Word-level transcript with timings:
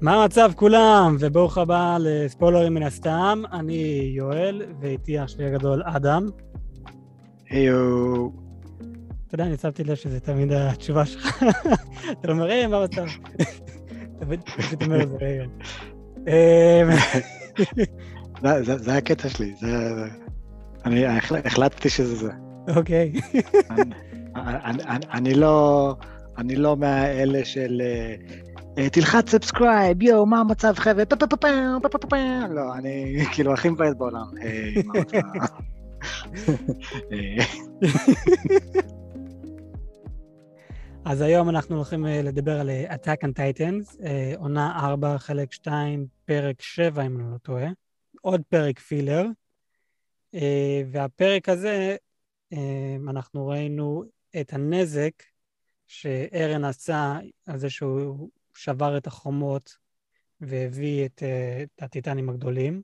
מה 0.00 0.22
המצב 0.22 0.52
כולם? 0.56 1.16
וברוך 1.20 1.58
הבא 1.58 1.96
לספוילרים 2.00 2.74
מן 2.74 2.82
הסתם. 2.82 3.42
אני 3.52 4.12
יואל, 4.16 4.62
ואיתי 4.80 5.24
אח 5.24 5.28
שלי 5.28 5.46
הגדול 5.46 5.82
אדם. 5.84 6.28
היו. 7.50 8.28
אתה 9.26 9.34
יודע, 9.34 9.44
אני 9.44 9.56
שמתי 9.56 9.84
לב 9.84 9.94
שזה 9.94 10.20
תמיד 10.20 10.52
התשובה 10.52 11.06
שלך. 11.06 11.42
אתה 12.20 12.32
אומר, 12.32 12.44
היי, 12.44 12.66
מה 12.66 12.76
המצב? 12.76 13.04
תמיד 14.20 14.40
אומר 14.82 15.02
את 15.02 15.08
זה, 15.10 15.16
רגע. 15.20 15.44
זה 18.76 18.96
הקטע 18.96 19.28
שלי, 19.28 19.54
אני 20.84 21.06
החלטתי 21.44 21.88
שזה 21.88 22.14
זה. 22.16 22.30
אוקיי. 22.76 23.12
אני 25.12 25.34
לא... 25.34 25.94
אני 26.38 26.56
לא 26.56 26.76
מהאלה 26.76 27.44
של 27.44 27.82
אה, 27.84 28.14
תלחץ 28.92 29.30
subscribe, 29.30 30.02
יואו, 30.02 30.26
מה 30.26 30.40
המצב 30.40 30.74
חבר'ה, 30.76 31.06
פה 31.06 31.16
פה 31.16 31.26
פה 31.26 31.36
פה 31.36 31.48
פה 31.82 31.88
פה 31.88 31.98
פה 31.98 32.16
לא, 32.50 32.74
אני 32.74 33.16
כאילו 33.34 33.52
הכי 33.52 33.68
מבאס 33.68 33.94
בעולם. 33.94 34.26
אז 41.04 41.20
היום 41.20 41.48
אנחנו 41.48 41.76
הולכים 41.76 42.06
אה, 42.06 42.22
לדבר 42.22 42.60
על 42.60 42.70
אה, 42.70 42.94
Attack 42.94 43.18
on 43.24 43.30
Titans, 43.38 44.02
עונה 44.36 44.78
4, 44.78 45.18
חלק 45.18 45.52
2, 45.52 46.06
פרק 46.24 46.62
7, 46.62 47.06
אם 47.06 47.20
אני 47.20 47.32
לא 47.32 47.38
טועה. 47.38 47.68
עוד 48.20 48.42
פרק 48.48 48.78
filler. 48.78 49.26
והפרק 50.90 51.48
הזה, 51.48 51.96
אנחנו 53.08 53.46
ראינו 53.46 54.04
את 54.40 54.52
הנזק 54.52 55.22
שארן 55.86 56.64
עשה 56.64 57.18
על 57.46 57.58
זה 57.58 57.70
שהוא 57.70 58.28
שבר 58.56 58.96
את 58.96 59.06
החומות 59.06 59.76
והביא 60.40 61.06
את, 61.06 61.22
אה, 61.22 61.62
את 61.62 61.82
הטיטנים 61.82 62.28
הגדולים. 62.28 62.82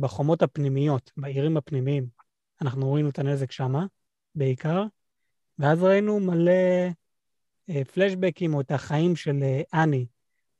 בחומות 0.00 0.42
הפנימיות, 0.42 1.12
בעירים 1.16 1.56
הפנימיים, 1.56 2.06
אנחנו 2.62 2.92
ראינו 2.92 3.08
את 3.08 3.18
הנזק 3.18 3.52
שמה, 3.52 3.86
בעיקר, 4.34 4.84
ואז 5.58 5.82
ראינו 5.82 6.20
מלא 6.20 6.52
אה, 7.70 7.84
פלשבקים 7.84 8.54
או 8.54 8.60
את 8.60 8.70
החיים 8.70 9.16
של 9.16 9.42
אה, 9.42 9.82
אני, 9.82 10.06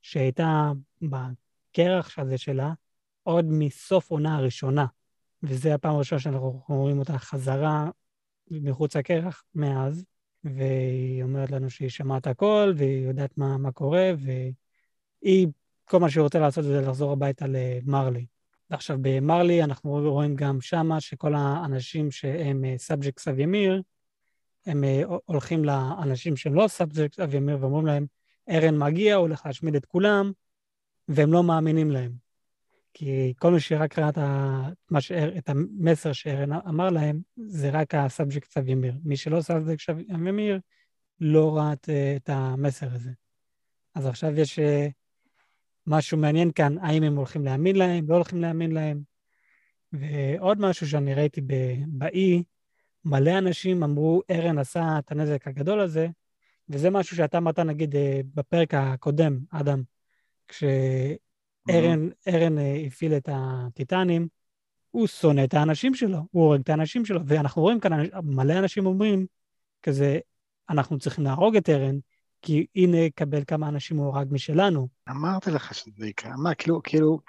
שהייתה 0.01 0.71
בקרח 1.01 2.19
הזה 2.19 2.37
שלה 2.37 2.73
עוד 3.23 3.45
מסוף 3.49 4.11
עונה 4.11 4.37
הראשונה, 4.37 4.85
וזו 5.43 5.69
הפעם 5.69 5.95
הראשונה 5.95 6.19
שאנחנו 6.19 6.63
רואים 6.67 6.99
אותה 6.99 7.17
חזרה 7.17 7.89
מחוץ 8.51 8.95
לקרח 8.95 9.43
מאז. 9.55 10.05
והיא 10.43 11.23
אומרת 11.23 11.51
לנו 11.51 11.69
שהיא 11.69 11.89
שמעה 11.89 12.17
את 12.17 12.27
הכל, 12.27 12.73
והיא 12.75 13.07
יודעת 13.07 13.37
מה, 13.37 13.57
מה 13.57 13.71
קורה, 13.71 14.11
והיא, 14.17 15.47
כל 15.85 15.99
מה 15.99 16.09
שהיא 16.09 16.21
רוצה 16.21 16.39
לעשות 16.39 16.63
זה 16.63 16.81
לחזור 16.81 17.11
הביתה 17.11 17.45
למרלי. 17.47 18.25
ועכשיו 18.69 18.97
במרלי 19.01 19.63
אנחנו 19.63 19.91
רואים 19.91 20.35
גם 20.35 20.61
שמה 20.61 21.01
שכל 21.01 21.35
האנשים 21.35 22.11
שהם 22.11 22.63
subjects 22.77 23.19
of 23.19 23.39
Ymir, 23.39 23.81
הם 24.65 24.83
אה, 24.83 25.01
הולכים 25.25 25.63
לאנשים 25.65 26.35
שהם 26.35 26.53
לא 26.53 26.67
subjects 26.67 27.13
of 27.13 27.33
Ymir 27.33 27.57
ואומרים 27.61 27.85
להם, 27.85 28.05
ארן 28.49 28.77
מגיע, 28.77 29.15
הוא 29.15 29.21
הולך 29.21 29.45
להשמיד 29.45 29.75
את 29.75 29.85
כולם, 29.85 30.31
והם 31.07 31.33
לא 31.33 31.43
מאמינים 31.43 31.91
להם. 31.91 32.28
כי 32.93 33.33
כל 33.37 33.51
מי 33.53 33.59
שרק 33.59 33.99
ראה 33.99 34.09
את, 35.37 35.49
המסר 35.49 36.13
שארן 36.13 36.53
אמר 36.53 36.89
להם, 36.89 37.21
זה 37.37 37.69
רק 37.69 37.95
ה 37.95 38.01
subjects 38.01 38.51
of 38.51 38.67
Ymir. 38.67 38.93
מי 39.03 39.17
שלא 39.17 39.41
subjects 39.41 39.81
of 39.81 39.97
Ymir, 39.99 40.59
לא 41.19 41.57
ראה 41.57 41.73
את, 41.73 41.89
את 42.15 42.29
המסר 42.29 42.87
הזה. 42.93 43.11
אז 43.95 44.05
עכשיו 44.05 44.39
יש 44.39 44.59
אה, 44.59 44.87
משהו 45.87 46.17
מעניין 46.17 46.51
כאן, 46.51 46.77
האם 46.77 47.03
הם 47.03 47.15
הולכים 47.15 47.45
להאמין 47.45 47.75
להם, 47.75 48.05
לא 48.09 48.15
הולכים 48.15 48.41
להאמין 48.41 48.71
להם. 48.71 49.01
ועוד 49.93 50.61
משהו 50.61 50.87
שאני 50.87 51.13
ראיתי 51.13 51.41
באי, 51.87 52.43
מלא 53.05 53.37
אנשים 53.37 53.83
אמרו, 53.83 54.21
ארן 54.31 54.57
עשה 54.57 54.99
את 54.99 55.11
הנזק 55.11 55.47
הגדול 55.47 55.79
הזה, 55.79 56.07
וזה 56.69 56.89
משהו 56.89 57.17
שאתה 57.17 57.37
אמרת, 57.37 57.59
נגיד, 57.59 57.95
אה, 57.95 58.21
בפרק 58.33 58.73
הקודם, 58.73 59.39
אדם, 59.51 59.83
כש... 60.47 60.63
ארן, 61.69 62.09
ארן 62.27 62.57
אה, 62.57 62.83
הפעיל 62.87 63.13
את 63.13 63.29
הטיטנים, 63.31 64.27
הוא 64.91 65.07
שונא 65.07 65.43
את 65.43 65.53
האנשים 65.53 65.95
שלו, 65.95 66.17
הוא 66.31 66.43
הורג 66.43 66.59
את 66.59 66.69
האנשים 66.69 67.05
שלו, 67.05 67.21
ואנחנו 67.25 67.61
רואים 67.61 67.79
כאן, 67.79 67.91
מלא 68.23 68.59
אנשים 68.59 68.85
אומרים, 68.85 69.25
כזה, 69.83 70.19
אנחנו 70.69 70.99
צריכים 70.99 71.23
להרוג 71.23 71.55
את 71.55 71.69
ארן, 71.69 71.95
כי 72.41 72.65
הנה, 72.75 73.09
קבל 73.15 73.43
כמה 73.47 73.67
אנשים 73.69 73.97
הוא 73.97 74.15
הרג 74.15 74.27
משלנו. 74.31 74.87
אמרתי 75.09 75.51
לך 75.51 75.73
שזה 75.73 76.07
יקרה, 76.07 76.33
אמר, 76.33 76.51
כאילו, 76.57 76.83
כאילו, 76.83 77.19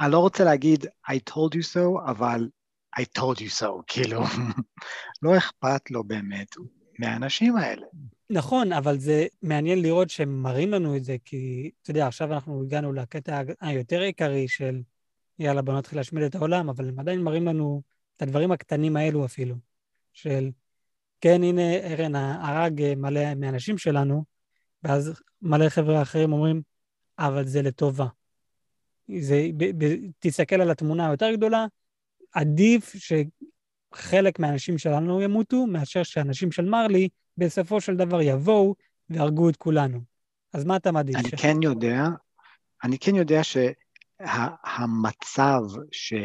אני 0.00 0.12
לא 0.12 0.18
רוצה 0.18 0.44
להגיד 0.44 0.86
I 1.10 1.14
told 1.30 1.54
you 1.54 1.62
so, 1.74 2.10
אבל 2.10 2.48
I 3.00 3.02
told 3.18 3.36
you 3.36 3.62
so, 3.62 3.66
כאילו, 3.86 4.20
לא 5.22 5.36
אכפת 5.38 5.90
לו 5.90 6.04
באמת 6.04 6.48
מהאנשים 6.98 7.56
האלה. 7.56 7.86
נכון, 8.30 8.72
אבל 8.72 8.98
זה 8.98 9.26
מעניין 9.42 9.82
לראות 9.82 10.10
שהם 10.10 10.42
מראים 10.42 10.70
לנו 10.70 10.96
את 10.96 11.04
זה, 11.04 11.16
כי, 11.24 11.70
אתה 11.82 11.90
יודע, 11.90 12.06
עכשיו 12.06 12.32
אנחנו 12.32 12.62
הגענו 12.62 12.92
לקטע 12.92 13.42
היותר 13.60 14.00
עיקרי 14.00 14.48
של 14.48 14.82
יאללה, 15.38 15.62
בוא 15.62 15.74
נתחיל 15.74 15.98
להשמיד 15.98 16.24
את 16.24 16.34
העולם, 16.34 16.68
אבל 16.68 16.88
הם 16.88 17.00
עדיין 17.00 17.22
מראים 17.22 17.46
לנו 17.46 17.82
את 18.16 18.22
הדברים 18.22 18.52
הקטנים 18.52 18.96
האלו 18.96 19.24
אפילו, 19.24 19.54
של 20.12 20.50
כן, 21.20 21.42
הנה, 21.42 21.76
ארן 21.76 22.14
הרג 22.14 22.94
מלא 22.96 23.34
מהאנשים 23.34 23.78
שלנו, 23.78 24.24
ואז 24.82 25.20
מלא 25.42 25.68
חבר'ה 25.68 26.02
אחרים 26.02 26.32
אומרים, 26.32 26.62
אבל 27.18 27.46
זה 27.46 27.62
לטובה. 27.62 28.06
זה, 29.18 29.48
ב, 29.56 29.84
ב, 29.84 29.96
תסתכל 30.18 30.60
על 30.60 30.70
התמונה 30.70 31.08
היותר 31.08 31.32
גדולה, 31.32 31.66
עדיף 32.32 32.96
שחלק 33.96 34.38
מהאנשים 34.38 34.78
שלנו 34.78 35.20
ימותו, 35.20 35.66
מאשר 35.66 36.02
שאנשים 36.02 36.52
של 36.52 36.64
מרלי 36.64 37.08
בסופו 37.38 37.80
של 37.80 37.96
דבר 37.96 38.22
יבואו 38.22 38.74
והרגו 39.10 39.48
את 39.48 39.56
כולנו. 39.56 40.00
אז 40.52 40.64
מה 40.64 40.76
אתה 40.76 40.92
מעדיף? 40.92 41.16
אני. 41.16 41.30
כן 41.36 41.56
יודע, 41.62 42.08
אני 42.84 42.98
כן 42.98 43.14
יודע 43.14 43.40
שהמצב 43.44 45.60
שה, 45.92 46.16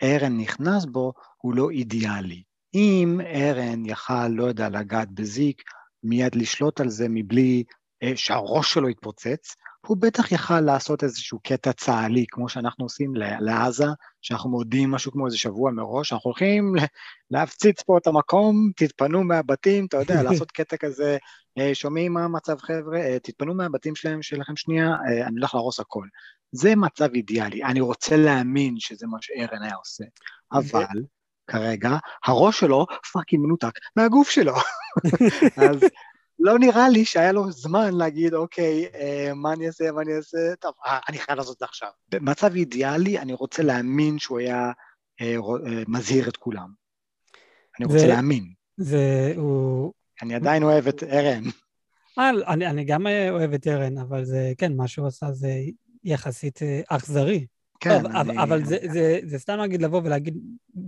שארן 0.00 0.36
נכנס 0.36 0.84
בו 0.84 1.12
הוא 1.36 1.54
לא 1.54 1.70
אידיאלי. 1.70 2.42
אם 2.74 3.20
ארן 3.34 3.86
יכל, 3.86 4.28
לא 4.28 4.44
יודע, 4.44 4.68
לגעת 4.68 5.10
בזיק, 5.10 5.62
מיד 6.02 6.34
לשלוט 6.34 6.80
על 6.80 6.88
זה 6.88 7.06
מבלי 7.08 7.64
אה, 8.02 8.12
שהראש 8.16 8.74
שלו 8.74 8.88
יתפוצץ, 8.88 9.56
הוא 9.86 9.96
בטח 10.00 10.32
יכל 10.32 10.60
לעשות 10.60 11.04
איזשהו 11.04 11.40
קטע 11.44 11.72
צה"לי, 11.72 12.24
כמו 12.28 12.48
שאנחנו 12.48 12.84
עושים 12.84 13.12
לעזה, 13.40 13.86
שאנחנו 14.22 14.50
מודיעים 14.50 14.90
משהו 14.90 15.12
כמו 15.12 15.26
איזה 15.26 15.38
שבוע 15.38 15.70
מראש, 15.70 16.12
אנחנו 16.12 16.28
הולכים 16.28 16.74
להפציץ 17.30 17.82
פה 17.82 17.98
את 17.98 18.06
המקום, 18.06 18.70
תתפנו 18.76 19.24
מהבתים, 19.24 19.86
אתה 19.86 19.96
יודע, 19.96 20.14
לעשות 20.22 20.50
קטע 20.50 20.76
כזה, 20.76 21.16
שומעים 21.74 22.12
מה 22.12 22.24
המצב 22.24 22.58
חבר'ה, 22.58 23.00
אה, 23.00 23.18
תתפנו 23.18 23.54
מהבתים 23.54 23.94
שלהם, 23.94 24.22
שלכם 24.22 24.56
שנייה, 24.56 24.88
אה, 24.88 25.26
אני 25.26 25.36
הולך 25.38 25.54
להרוס 25.54 25.80
הכל. 25.80 26.06
זה 26.52 26.76
מצב 26.76 27.08
אידיאלי, 27.14 27.64
אני 27.64 27.80
רוצה 27.80 28.16
להאמין 28.16 28.74
שזה 28.78 29.06
מה 29.06 29.18
שארן 29.20 29.62
היה 29.62 29.74
עושה, 29.74 30.04
אבל 30.52 31.02
כרגע 31.46 31.96
הראש 32.24 32.60
שלו 32.60 32.86
פאקינג 33.12 33.44
מנותק 33.44 33.78
מהגוף 33.96 34.30
שלו. 34.30 34.54
אז 35.68 35.80
לא 36.44 36.58
נראה 36.58 36.88
לי 36.88 37.04
שהיה 37.04 37.32
לו 37.32 37.52
זמן 37.52 37.94
להגיד, 37.94 38.34
אוקיי, 38.34 38.86
אה, 38.94 39.34
מה 39.34 39.52
אני 39.52 39.66
אעשה, 39.66 39.92
מה 39.92 40.02
אני 40.02 40.16
אעשה, 40.16 40.38
טוב, 40.60 40.72
אה, 40.86 40.98
אני 41.08 41.18
חייב 41.18 41.38
לעשות 41.38 41.54
את 41.54 41.58
זה 41.58 41.64
עכשיו. 41.64 41.88
במצב 42.08 42.54
אידיאלי, 42.54 43.18
אני 43.18 43.32
רוצה 43.32 43.62
להאמין 43.62 44.18
שהוא 44.18 44.38
היה 44.38 44.72
אה, 45.20 45.34
אה, 45.36 45.82
מזהיר 45.88 46.28
את 46.28 46.36
כולם. 46.36 46.68
אני 47.78 47.86
רוצה 47.86 47.98
זה, 47.98 48.06
להאמין. 48.06 48.52
זה, 48.76 49.32
הוא... 49.36 49.92
אני 50.22 50.34
עדיין 50.34 50.62
אוהב 50.62 50.88
את 50.88 51.02
ארן. 51.02 51.42
אה, 52.18 52.30
אני, 52.48 52.66
אני 52.66 52.84
גם 52.84 53.06
אוהב 53.30 53.52
את 53.52 53.66
ארן, 53.66 53.98
אבל 53.98 54.24
זה, 54.24 54.52
כן, 54.58 54.76
מה 54.76 54.88
שהוא 54.88 55.06
עשה 55.06 55.32
זה 55.32 55.52
יחסית 56.04 56.62
אה, 56.62 56.80
אכזרי. 56.88 57.46
כן, 57.80 58.02
טוב, 58.02 58.16
אני... 58.16 58.42
אבל 58.42 58.64
זה, 58.64 58.76
זה, 58.92 59.20
זה 59.24 59.38
סתם 59.38 59.56
להגיד 59.56 59.82
לבוא 59.82 60.00
ולהגיד, 60.04 60.36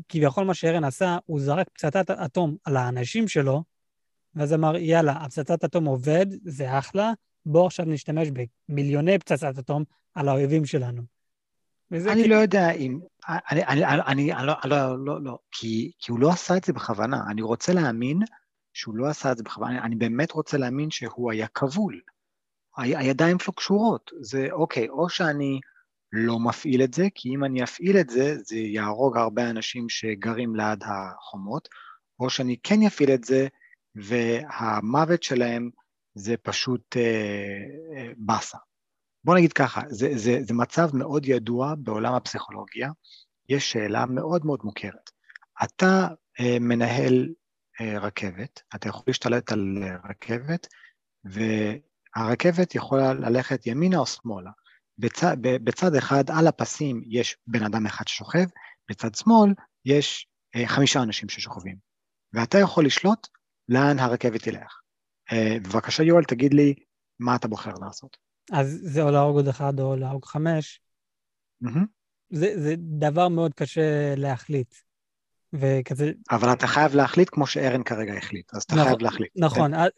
כביכול 0.08 0.44
מה 0.44 0.54
שארן 0.54 0.84
עשה, 0.84 1.18
הוא 1.26 1.40
זרק 1.40 1.66
פצצת 1.72 2.10
אטום 2.10 2.56
על 2.64 2.76
האנשים 2.76 3.28
שלו, 3.28 3.62
ואז 4.36 4.54
אמר, 4.54 4.76
יאללה, 4.76 5.12
הפצצת 5.12 5.64
אטום 5.64 5.84
עובד, 5.84 6.26
זה 6.44 6.78
אחלה, 6.78 7.12
בואו 7.46 7.66
עכשיו 7.66 7.86
נשתמש 7.86 8.28
במיליוני 8.68 9.18
פצצת 9.18 9.58
אטום 9.58 9.84
על 10.14 10.28
האויבים 10.28 10.64
שלנו. 10.64 11.02
אני 11.92 12.22
כי... 12.22 12.28
לא 12.28 12.34
יודע 12.34 12.70
אם... 12.70 12.98
אני, 13.28 13.38
אני, 13.50 13.84
אני, 13.84 14.02
אני 14.06 14.32
אני 14.32 14.46
לא, 14.46 14.54
לא, 14.64 15.04
לא, 15.04 15.22
לא, 15.22 15.38
כי, 15.52 15.92
כי 15.98 16.12
הוא 16.12 16.20
לא 16.20 16.30
עשה 16.30 16.56
את 16.56 16.64
זה 16.64 16.72
בכוונה. 16.72 17.20
אני 17.30 17.42
רוצה 17.42 17.72
להאמין 17.72 18.18
שהוא 18.72 18.96
לא 18.96 19.06
עשה 19.06 19.32
את 19.32 19.36
זה 19.36 19.42
בכוונה. 19.42 19.70
אני, 19.70 19.80
אני 19.80 19.96
באמת 19.96 20.32
רוצה 20.32 20.58
להאמין 20.58 20.90
שהוא 20.90 21.32
היה 21.32 21.46
כבול. 21.46 22.00
ה, 22.76 22.82
הידיים 22.82 23.38
שלו 23.38 23.52
קשורות. 23.52 24.10
זה 24.20 24.48
אוקיי, 24.52 24.88
או 24.88 25.08
שאני 25.08 25.60
לא 26.12 26.38
מפעיל 26.38 26.82
את 26.82 26.94
זה, 26.94 27.06
כי 27.14 27.28
אם 27.28 27.44
אני 27.44 27.64
אפעיל 27.64 27.96
את 27.96 28.10
זה, 28.10 28.36
זה 28.42 28.56
יהרוג 28.56 29.16
הרבה 29.16 29.50
אנשים 29.50 29.88
שגרים 29.88 30.56
ליד 30.56 30.82
החומות, 30.86 31.68
או 32.20 32.30
שאני 32.30 32.56
כן 32.62 32.82
אפעיל 32.86 33.10
את 33.10 33.24
זה, 33.24 33.48
והמוות 33.94 35.22
שלהם 35.22 35.70
זה 36.14 36.34
פשוט 36.42 36.96
אה, 36.96 37.02
אה, 37.96 38.12
באסה. 38.16 38.58
בוא 39.24 39.34
נגיד 39.34 39.52
ככה, 39.52 39.82
זה, 39.88 40.10
זה, 40.14 40.38
זה 40.42 40.54
מצב 40.54 40.96
מאוד 40.96 41.26
ידוע 41.26 41.74
בעולם 41.78 42.14
הפסיכולוגיה, 42.14 42.90
יש 43.48 43.72
שאלה 43.72 44.06
מאוד 44.06 44.46
מאוד 44.46 44.60
מוכרת. 44.64 45.10
אתה 45.64 46.08
אה, 46.40 46.56
מנהל 46.60 47.28
אה, 47.80 47.98
רכבת, 47.98 48.62
אתה 48.74 48.88
יכול 48.88 49.02
להשתלט 49.06 49.52
על 49.52 49.78
רכבת, 50.10 50.66
והרכבת 51.24 52.74
יכולה 52.74 53.14
ללכת 53.14 53.66
ימינה 53.66 53.98
או 53.98 54.06
שמאלה. 54.06 54.50
בצד, 54.98 55.36
בצד 55.40 55.94
אחד, 55.94 56.24
על 56.30 56.46
הפסים, 56.46 57.02
יש 57.06 57.36
בן 57.46 57.62
אדם 57.62 57.86
אחד 57.86 58.08
ששוכב, 58.08 58.44
בצד 58.90 59.14
שמאל 59.14 59.54
יש 59.84 60.26
אה, 60.56 60.66
חמישה 60.66 61.02
אנשים 61.02 61.28
ששוכבים. 61.28 61.76
ואתה 62.32 62.58
יכול 62.58 62.86
לשלוט 62.86 63.28
לאן 63.68 63.98
הרכבת 63.98 64.42
תלך. 64.42 64.80
אה, 65.32 65.56
בבקשה, 65.62 66.02
יואל, 66.02 66.24
תגיד 66.24 66.54
לי 66.54 66.74
מה 67.18 67.36
אתה 67.36 67.48
בוחר 67.48 67.72
לעשות. 67.80 68.16
אז 68.52 68.78
זה 68.82 69.02
או 69.02 69.10
להרוג 69.10 69.36
עוד 69.36 69.48
אחד 69.48 69.80
או 69.80 69.96
להרוג 69.96 70.24
חמש. 70.24 70.80
Mm-hmm. 71.64 71.86
זה, 72.30 72.60
זה 72.62 72.74
דבר 72.78 73.28
מאוד 73.28 73.54
קשה 73.54 74.14
להחליט. 74.16 74.74
וכזה... 75.52 76.12
אבל 76.30 76.52
אתה 76.52 76.66
חייב 76.66 76.94
להחליט 76.94 77.28
כמו 77.32 77.46
שארן 77.46 77.82
כרגע 77.82 78.12
החליט, 78.12 78.54
אז 78.54 78.62
אתה 78.62 78.74
נכון, 78.74 78.86
חייב 78.86 79.02
להחליט. 79.02 79.32
נכון, 79.36 79.74
כן? 79.74 79.80
אז, 79.80 79.90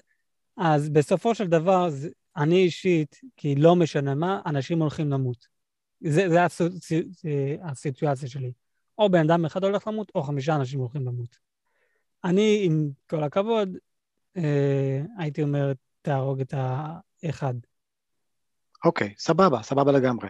אז 0.56 0.88
בסופו 0.88 1.34
של 1.34 1.46
דבר, 1.46 1.90
זה, 1.90 2.08
אני 2.36 2.56
אישית, 2.56 3.20
כי 3.36 3.54
לא 3.54 3.76
משנה 3.76 4.14
מה, 4.14 4.40
אנשים 4.46 4.80
הולכים 4.80 5.10
למות. 5.10 5.46
זה, 6.00 6.28
זה 6.28 6.44
הסו, 6.44 6.64
הסיטואציה 7.62 8.28
שלי. 8.28 8.52
או 8.98 9.10
בן 9.10 9.30
אדם 9.30 9.44
אחד 9.44 9.64
הולך 9.64 9.86
למות, 9.86 10.12
או 10.14 10.22
חמישה 10.22 10.56
אנשים 10.56 10.80
הולכים 10.80 11.06
למות. 11.06 11.45
אני, 12.24 12.62
עם 12.64 12.90
כל 13.10 13.22
הכבוד, 13.22 13.68
אה, 14.36 15.02
הייתי 15.18 15.42
אומר, 15.42 15.72
תהרוג 16.02 16.40
את 16.40 16.54
האחד. 16.56 17.54
אוקיי, 18.84 19.14
סבבה, 19.18 19.62
סבבה 19.62 19.92
לגמרי. 19.92 20.28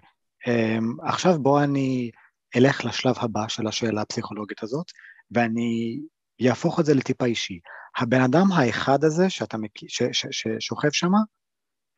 אה, 0.49 0.79
עכשיו 1.03 1.39
בוא 1.43 1.63
אני 1.65 2.11
אלך 2.57 2.85
לשלב 2.85 3.15
הבא 3.19 3.49
של 3.49 3.67
השאלה 3.67 4.01
הפסיכולוגית 4.03 4.63
הזאת, 4.63 4.87
ואני 5.31 6.01
אהפוך 6.49 6.81
את 6.81 6.85
זה 6.85 6.95
לטיפה 6.95 7.25
אישי. 7.25 7.61
הבן 7.97 8.21
אדם 8.21 8.53
האחד 8.53 9.05
הזה 9.05 9.31
שאתה 9.31 9.57
מק... 9.59 9.71
ש... 9.89 10.03
ש... 10.03 10.27
ש... 10.31 10.47
ששוכב 10.59 10.91
שם, 10.93 11.11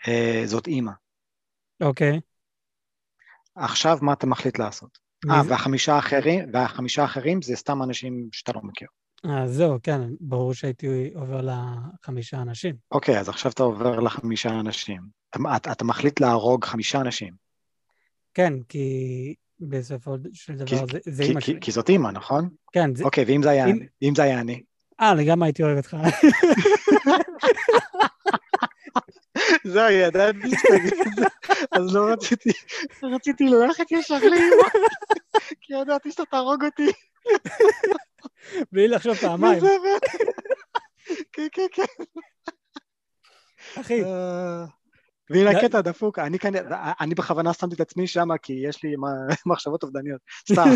אה, 0.08 0.43
זאת 0.44 0.67
אימא. 0.67 0.93
אוקיי. 1.81 2.20
עכשיו 3.55 3.99
מה 4.02 4.12
אתה 4.12 4.26
מחליט 4.26 4.58
לעשות? 4.58 4.99
אה, 5.31 5.43
והחמישה 5.49 5.94
האחרים, 5.94 6.50
והחמישה 6.52 7.02
האחרים 7.02 7.43
זה 7.43 7.56
סתם 7.56 7.82
אנשים 7.82 8.29
שאתה 8.32 8.52
לא 8.52 8.61
מכיר. 8.62 8.88
אה, 9.26 9.47
זהו, 9.49 9.79
כן, 9.82 10.00
ברור 10.20 10.55
שהייתי 10.55 11.11
עובר 11.15 11.41
לחמישה 11.41 12.43
אנשים. 12.43 12.75
אוקיי, 12.91 13.19
אז 13.20 13.29
עכשיו 13.29 13.53
אתה 13.53 13.62
עובר 13.62 14.00
לחמישה 14.00 14.50
אנשים. 14.61 15.03
אתה, 15.56 15.73
אתה, 15.73 15.85
מחליט 15.85 16.20
להרוג 16.20 16.65
חמישה 16.65 17.00
אנשים. 17.00 17.35
כן, 18.35 18.53
כי 18.69 19.35
בסופו 19.61 20.17
של 20.32 20.55
דבר 20.55 20.67
כי, 20.67 20.76
זה, 20.76 20.99
זה 21.05 21.23
כי, 21.23 21.29
אימא 21.29 21.41
שלי. 21.41 21.61
כי 21.61 21.73
זאת 21.73 21.88
אימא, 21.88 22.09
נכון? 22.09 22.49
כן. 22.73 22.94
זה... 22.94 23.05
אוקיי, 23.05 23.25
ואם 23.25 23.43
זה 23.43 23.50
היה, 23.50 23.67
אם... 23.67 23.79
אם 24.03 24.15
זה 24.17 24.23
היה 24.23 24.41
אני? 24.41 24.62
אה, 25.00 25.12
גם 25.26 25.43
הייתי 25.43 25.62
אוהב 25.62 25.76
אותך. 25.76 25.97
זהו, 29.64 29.91
ידעתי 29.91 30.50
שתגיד 30.50 31.25
אז 31.73 31.94
לא 31.94 32.12
רציתי, 32.12 32.50
רציתי 33.03 33.44
ללכת 33.44 33.93
ישר 33.93 34.19
לאמא, 34.19 34.69
כי 35.61 35.75
ידעתי 35.75 36.12
שאתה 36.12 36.25
תהרוג 36.25 36.64
אותי. 36.64 36.93
בלי 38.73 38.88
לחשוב 38.88 39.15
פעמיים. 39.15 39.61
כן, 41.32 41.47
כן, 41.53 41.67
כן. 41.73 42.05
אחי. 43.81 44.05
אה, 44.05 44.65
והנה 45.31 45.50
הקטע 45.50 45.79
הדפוק, 45.79 46.19
אני 46.19 46.38
כאן, 46.38 46.53
אני 47.00 47.15
בכוונה 47.15 47.53
שמתי 47.53 47.75
את 47.75 47.81
עצמי 47.81 48.06
שם, 48.06 48.29
כי 48.43 48.53
יש 48.53 48.85
לי 48.85 48.94
מחשבות 49.47 49.82
אובדניות. 49.82 50.20
סתם. 50.53 50.65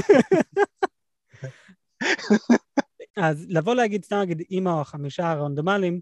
אז 3.17 3.47
לבוא 3.49 3.75
להגיד, 3.75 4.05
סתם 4.05 4.17
להגיד, 4.17 4.43
אימא 4.51 4.71
או 4.71 4.81
החמישה 4.81 5.31
הרנדומליים, 5.31 6.01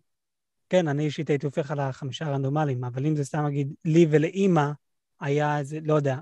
כן, 0.68 0.88
אני 0.88 1.04
אישית 1.04 1.30
הייתי 1.30 1.46
הופך 1.46 1.70
על 1.70 1.80
החמישה 1.80 2.26
הרנדומליים, 2.26 2.84
אבל 2.84 3.06
אם 3.06 3.16
זה 3.16 3.24
סתם 3.24 3.44
להגיד, 3.44 3.74
לי 3.84 4.06
ולאימא 4.10 4.70
היה 5.20 5.58
איזה, 5.58 5.78
לא 5.82 5.94
יודע, 5.94 6.16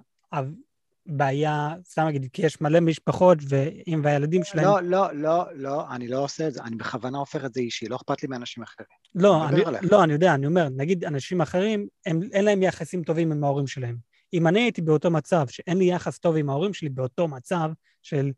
בעיה, 1.09 1.75
סתם 1.85 2.05
להגיד, 2.05 2.27
כי 2.33 2.47
יש 2.47 2.61
מלא 2.61 2.81
משפחות 2.81 3.39
ואם 3.49 4.01
והילדים 4.05 4.45
שלהם... 4.45 4.65
לא, 4.65 4.81
לא, 4.83 5.13
לא, 5.13 5.45
לא, 5.55 5.91
אני 5.91 6.09
לא 6.09 6.25
עושה 6.25 6.49
את 6.49 6.53
זה, 6.53 6.63
אני 6.63 6.77
בכוונה 6.77 7.19
הופך 7.19 7.45
את 7.45 7.55
זה 7.55 7.61
אישי, 7.61 7.89
לא 7.89 7.97
אכפת 7.97 8.23
לי 8.23 8.29
מאנשים 8.29 8.63
אחרים. 8.63 8.87
לא, 9.15 9.49
אני, 9.49 9.61
לא, 9.91 10.05
אני 10.05 10.13
יודע, 10.13 10.35
אני 10.35 10.47
אומר, 10.47 10.69
נגיד 10.69 11.05
אנשים 11.05 11.41
אחרים, 11.41 11.89
הם, 12.07 12.21
אין 12.33 12.45
להם 12.45 12.63
יחסים 12.63 13.03
טובים 13.03 13.33
עם 13.33 13.45
ההורים 13.45 13.67
שלהם. 13.67 13.97
אם 14.33 14.47
אני 14.47 14.61
הייתי 14.61 14.83
באותו 14.83 15.11
מצב, 15.11 15.47
שאין 15.49 15.79
לי 15.79 15.85
יחס 15.85 16.19
טוב 16.19 16.37
עם 16.37 16.51
ההורים 16.51 16.75
שלי, 16.75 16.89
באותו 16.89 17.29
מצב 17.29 17.71
של 18.03 18.31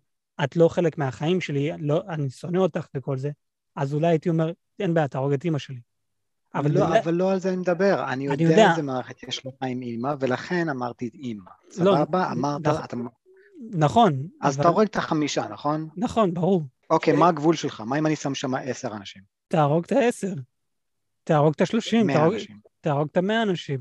את 0.45 0.57
לא 0.57 0.69
חלק 0.69 0.99
מהחיים 0.99 1.41
שלי, 1.41 1.71
לא, 1.79 2.03
אני 2.09 2.31
שונא 2.31 2.59
אותך 2.59 2.87
וכל 2.97 3.17
זה, 3.17 3.31
אז 3.77 3.95
אולי 3.95 4.07
הייתי 4.07 4.29
אומר, 4.29 4.53
אין 4.79 4.95
בעיה, 4.95 5.09
תהרוג 5.09 5.33
את 5.33 5.45
אימא 5.45 5.59
שלי. 5.59 5.81
אבל 6.55 6.73
לא, 6.73 6.99
אבל 6.99 7.15
לא 7.15 7.33
על 7.33 7.39
זה 7.39 7.49
אני 7.49 7.57
מדבר, 7.57 8.05
אני 8.09 8.25
יודע, 8.25 8.35
אני 8.35 8.53
יודע 8.53 8.71
איזה 8.71 8.83
מערכת 8.83 9.23
יש 9.23 9.47
לך 9.47 9.55
עם 9.63 9.83
אימא, 9.83 10.15
ולכן 10.21 10.69
אמרתי 10.69 11.11
אימא. 11.15 11.51
לא, 11.79 11.95
סבבה? 11.97 12.33
אמרת, 12.33 12.67
נכ... 12.67 12.85
אתה... 12.85 12.97
נכון. 13.71 14.27
אז 14.41 14.55
אבל... 14.55 14.63
תהרוג 14.63 14.81
את 14.81 14.97
החמישה, 14.97 15.49
נכון? 15.49 15.89
נכון, 15.97 16.35
ברור. 16.35 16.63
אוקיי, 16.91 17.17
מה 17.17 17.29
הגבול 17.29 17.57
שלך? 17.57 17.81
מה 17.81 17.99
אם 17.99 18.07
אני 18.07 18.17
שם 18.17 18.35
שם 18.35 18.55
עשר 18.55 18.93
אנשים? 18.93 19.23
תהרוג 19.49 19.85
את 19.85 19.93
העשר. 19.93 20.35
תהרוג 21.25 21.53
את 21.57 21.61
השלושים. 21.61 22.13
תהרוג... 22.13 22.35
תהרוג 22.81 23.09
את 23.13 23.17
המאה 23.17 23.43
אנשים. 23.43 23.81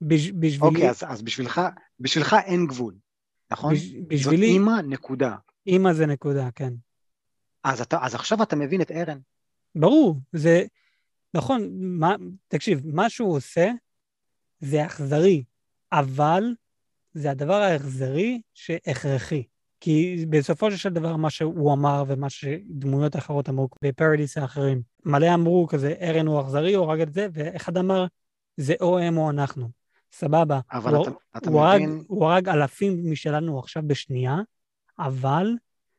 בשבילי... 0.00 0.58
אוקיי, 0.60 0.90
אז, 0.90 1.02
אז 1.06 1.22
בשבילך, 1.22 1.60
בשבילך 2.00 2.36
אין 2.44 2.66
גבול, 2.66 2.94
נכון? 3.50 3.74
בש... 3.74 3.80
בשבילי... 4.08 4.46
זאת 4.46 4.54
אימא, 4.54 4.80
נקודה. 4.88 5.36
אימא 5.66 5.92
זה 5.92 6.06
נקודה, 6.06 6.48
כן. 6.54 6.72
אז, 7.64 7.80
אתה, 7.80 7.98
אז 8.02 8.14
עכשיו 8.14 8.42
אתה 8.42 8.56
מבין 8.56 8.80
את 8.80 8.90
ארן. 8.90 9.18
ברור, 9.74 10.20
זה... 10.32 10.64
נכון, 11.34 11.68
מה, 11.78 12.16
תקשיב, 12.48 12.80
מה 12.84 13.10
שהוא 13.10 13.36
עושה 13.36 13.70
זה 14.60 14.86
אכזרי, 14.86 15.44
אבל 15.92 16.44
זה 17.14 17.30
הדבר 17.30 17.54
האכזרי 17.54 18.40
שהכרחי. 18.54 19.42
כי 19.80 20.26
בסופו 20.30 20.70
של 20.70 20.88
דבר 20.88 21.16
מה 21.16 21.30
שהוא 21.30 21.72
אמר 21.72 22.04
ומה 22.06 22.30
שדמויות 22.30 23.16
אחרות 23.16 23.48
אמרו 23.48 23.68
בפרדיס 23.82 24.38
האחרים, 24.38 24.82
מלא 25.04 25.34
אמרו 25.34 25.66
כזה, 25.66 25.94
ארן 26.00 26.26
הוא 26.26 26.40
אכזרי, 26.40 26.74
הוא 26.74 26.90
הרג 26.90 27.00
את 27.00 27.12
זה, 27.12 27.28
ואחד 27.32 27.76
אמר, 27.76 28.06
זה 28.56 28.74
או 28.80 28.98
הם 28.98 29.18
או 29.18 29.30
אנחנו. 29.30 29.68
סבבה. 30.12 30.60
אבל 30.72 30.94
הוא, 30.94 31.02
אתה, 31.02 31.10
אתה 31.36 31.50
הוא 31.50 31.66
מבין... 31.66 31.90
הרג, 31.90 32.04
הוא 32.06 32.26
הרג 32.26 32.48
אלפים 32.48 33.10
משלנו 33.10 33.58
עכשיו 33.58 33.82
בשנייה, 33.86 34.36
אבל 34.98 35.52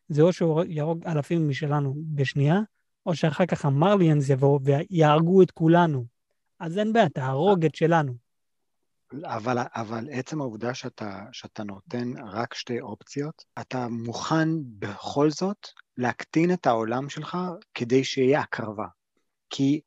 זה 0.07 0.21
או 0.21 0.33
שהוא 0.33 0.63
יהרוג 0.67 1.07
אלפים 1.07 1.49
משלנו 1.49 1.95
בשנייה, 2.13 2.59
או 3.05 3.15
שאחר 3.15 3.45
כך 3.45 3.65
המרליאנס 3.65 4.29
יבואו 4.29 4.59
ויהרגו 4.61 5.41
את 5.41 5.51
כולנו. 5.51 6.05
אז 6.59 6.77
אין 6.77 6.93
בעיה, 6.93 7.09
תהרוג 7.09 7.65
את 7.65 7.75
שלנו. 7.75 8.13
אבל, 9.23 9.57
אבל 9.75 10.07
עצם 10.11 10.41
העובדה 10.41 10.73
שאתה, 10.73 11.25
שאתה 11.31 11.63
נותן 11.63 12.13
רק 12.17 12.53
שתי 12.53 12.81
אופציות, 12.81 13.43
אתה 13.61 13.87
מוכן 13.87 14.49
בכל 14.79 15.29
זאת 15.29 15.67
להקטין 15.97 16.53
את 16.53 16.67
העולם 16.67 17.09
שלך 17.09 17.37
כדי 17.73 18.03
שיהיה 18.03 18.39
הקרבה. 18.39 18.87
כי 19.49 19.81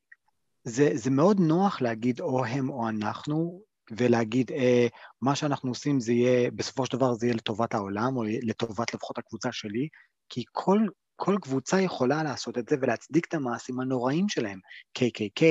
זה, 0.64 0.90
זה 0.94 1.10
מאוד 1.10 1.40
נוח 1.40 1.80
להגיד 1.80 2.20
או 2.20 2.44
הם 2.44 2.70
או 2.70 2.88
אנחנו, 2.88 3.62
ולהגיד 3.90 4.50
אה, 4.52 4.86
מה 5.20 5.36
שאנחנו 5.36 5.70
עושים 5.70 6.00
זה 6.00 6.12
יהיה, 6.12 6.50
בסופו 6.50 6.86
של 6.86 6.96
דבר 6.96 7.14
זה 7.14 7.26
יהיה 7.26 7.36
לטובת 7.36 7.74
העולם, 7.74 8.16
או 8.16 8.22
לטובת 8.42 8.94
לפחות 8.94 9.18
הקבוצה 9.18 9.52
שלי, 9.52 9.88
כי 10.28 10.44
כל, 10.52 10.86
כל 11.20 11.36
קבוצה 11.42 11.80
יכולה 11.80 12.22
לעשות 12.22 12.58
את 12.58 12.68
זה 12.68 12.76
ולהצדיק 12.80 13.26
את 13.28 13.34
המעשים 13.34 13.80
הנוראים 13.80 14.28
שלהם. 14.28 14.60
KKK, 14.98 15.44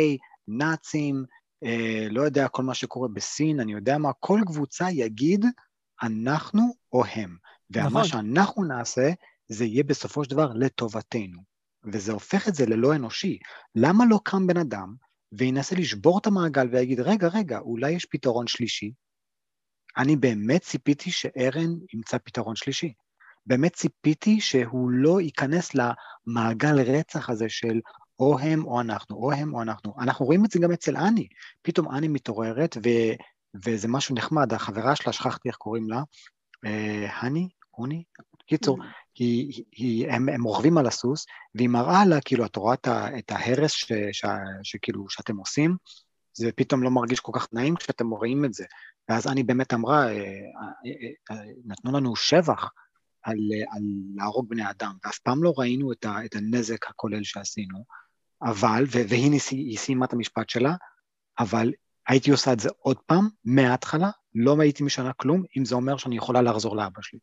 נאצים, 0.48 1.26
אה, 1.64 2.08
לא 2.12 2.22
יודע, 2.22 2.48
כל 2.48 2.64
מה 2.64 2.74
שקורה 2.74 3.08
בסין, 3.08 3.60
אני 3.60 3.74
יודע 3.74 3.98
מה, 3.98 4.12
כל 4.20 4.42
קבוצה 4.46 4.92
יגיד 4.92 5.46
אנחנו 6.04 6.62
או 6.94 7.04
הם. 7.06 7.38
ומה 7.70 7.88
נכון. 7.88 8.04
שאנחנו 8.04 8.64
נעשה, 8.64 9.12
זה 9.48 9.66
יהיה 9.66 9.84
בסופו 9.84 10.24
של 10.24 10.30
דבר 10.30 10.54
לטובתנו. 10.54 11.42
וזה 11.94 12.12
הופך 12.12 12.48
את 12.48 12.56
זה 12.56 12.66
ללא 12.66 12.96
אנושי. 12.96 13.40
למה 13.76 14.06
לא 14.10 14.20
קם 14.24 14.48
בן 14.48 14.58
אדם 14.58 14.96
וינסה 15.32 15.76
לשבור 15.76 16.20
את 16.20 16.28
המעגל 16.28 16.68
ויגיד, 16.72 17.00
רגע, 17.00 17.28
רגע, 17.28 17.60
אולי 17.60 17.92
יש 17.92 18.06
פתרון 18.06 18.48
שלישי? 18.48 18.92
אני 19.98 20.16
באמת 20.16 20.62
ציפיתי 20.62 21.12
שארן 21.12 21.70
ימצא 21.94 22.18
פתרון 22.18 22.56
שלישי. 22.56 22.94
באמת 23.48 23.74
ציפיתי 23.74 24.42
שהוא 24.42 24.90
לא 24.90 25.22
ייכנס 25.22 25.72
למעגל 25.76 26.82
רצח 26.82 27.30
הזה 27.30 27.50
של 27.50 27.80
או 28.20 28.40
הם 28.40 28.66
או 28.66 28.82
אנחנו, 28.82 29.16
או 29.16 29.32
הם 29.32 29.54
או 29.54 29.62
אנחנו. 29.62 29.94
אנחנו 30.00 30.26
רואים 30.26 30.46
את 30.46 30.52
זה 30.52 30.60
גם 30.60 30.72
אצל 30.72 30.98
אני. 30.98 31.28
פתאום 31.62 31.96
אני 31.96 32.08
מתעוררת, 32.08 32.78
ו, 32.78 32.90
וזה 33.66 33.88
משהו 33.88 34.16
נחמד, 34.16 34.54
החברה 34.54 34.96
שלה, 34.96 35.14
שכחתי 35.14 35.50
איך 35.50 35.56
קוראים 35.56 35.90
לה, 35.90 36.02
אה, 36.66 37.08
הני? 37.22 37.50
הוני? 37.70 38.04
קיצור, 38.46 38.80
mm. 38.80 38.86
היא, 39.16 39.64
היא, 39.72 40.12
הם, 40.12 40.30
הם 40.30 40.44
רוכבים 40.44 40.78
על 40.78 40.88
הסוס, 40.88 41.26
והיא 41.56 41.70
מראה 41.70 42.06
לה, 42.06 42.22
כאילו, 42.22 42.46
את 42.46 42.56
רואה 42.56 42.76
את 43.18 43.32
ההרס 43.32 43.72
ש, 43.72 43.94
ש, 44.12 44.26
שכאילו, 44.64 45.10
שאתם 45.10 45.38
עושים, 45.38 45.76
זה 46.34 46.50
פתאום 46.56 46.84
לא 46.84 46.92
מרגיש 46.92 47.20
כל 47.20 47.32
כך 47.36 47.48
נעים 47.54 47.76
כשאתם 47.76 48.10
רואים 48.10 48.46
את 48.46 48.54
זה. 48.54 48.66
ואז 49.10 49.28
אני 49.28 49.44
באמת 49.44 49.74
אמרה, 49.74 50.06
נתנו 51.66 51.92
לנו 51.92 52.16
שבח 52.16 52.70
על, 53.28 53.38
על 53.70 53.82
להרוג 54.16 54.50
בני 54.50 54.70
אדם, 54.70 54.94
ואף 55.06 55.20
פעם 55.20 55.44
לא 55.44 55.54
ראינו 55.58 55.92
את, 55.92 56.06
ה, 56.06 56.26
את 56.26 56.36
הנזק 56.36 56.90
הכולל 56.90 57.24
שעשינו, 57.24 57.84
אבל, 58.42 58.84
והיא 58.90 59.40
היא 59.52 59.78
סיימה 59.78 60.06
את 60.06 60.14
המשפט 60.14 60.50
שלה, 60.50 60.76
אבל 61.40 61.72
הייתי 62.08 62.32
עושה 62.32 62.54
את 62.54 62.60
זה 62.60 62.70
עוד 62.80 62.98
פעם, 62.98 63.30
מההתחלה, 63.46 64.10
לא 64.36 64.56
הייתי 64.60 64.84
משנה 64.84 65.14
כלום, 65.14 65.44
אם 65.58 65.66
זה 65.66 65.76
אומר 65.76 65.98
שאני 65.98 66.18
יכולה 66.18 66.42
לחזור 66.42 66.76
לאבא 66.76 67.02
שלי. 67.02 67.20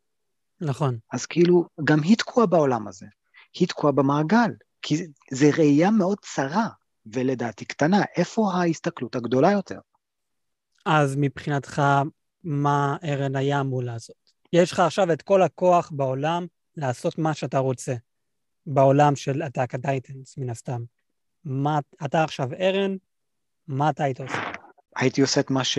נכון. 0.61 0.99
אז 1.13 1.27
כאילו, 1.27 1.65
גם 1.85 2.03
היא 2.03 2.17
תקועה 2.17 2.47
בעולם 2.47 2.89
הזה. 2.89 3.07
היא 3.55 3.69
תקועה 3.69 3.93
במעגל, 3.93 4.51
כי 4.83 4.97
זה 5.31 5.51
ראייה 5.57 5.91
מאוד 5.91 6.19
צרה, 6.21 6.69
ולדעתי 7.07 7.65
קטנה. 7.65 8.03
איפה 8.17 8.53
ההסתכלות 8.53 9.17
הגדולה 9.17 9.53
יותר? 9.53 9.79
אז 10.87 11.15
מבחינתך, 11.19 11.83
מה 12.45 12.97
ארן 13.05 13.37
היה 13.37 13.61
אמור 13.61 13.83
לעשות? 13.83 14.24
יש 14.53 14.73
לך 14.73 14.81
עכשיו 14.81 15.13
את 15.13 15.23
כל 15.23 15.43
הכוח 15.43 15.91
בעולם 15.93 16.47
לעשות 16.77 17.19
מה 17.19 17.35
שאתה 17.35 17.59
רוצה, 17.59 17.95
בעולם 18.67 19.17
של 19.17 19.43
Attack 19.43 19.69
הטייטנס, 19.73 20.39
מן 20.39 20.51
הסתם. 20.51 20.83
מה, 21.45 21.79
אתה 22.05 22.25
עכשיו 22.25 22.49
ארן, 22.61 22.97
מה 23.69 23.91
אתה 23.91 24.05
היית 24.05 24.21
עושה? 24.21 24.39
הייתי 24.97 25.21
עושה 25.21 25.41
את 25.41 25.51
מה, 25.51 25.65
ש... 25.65 25.79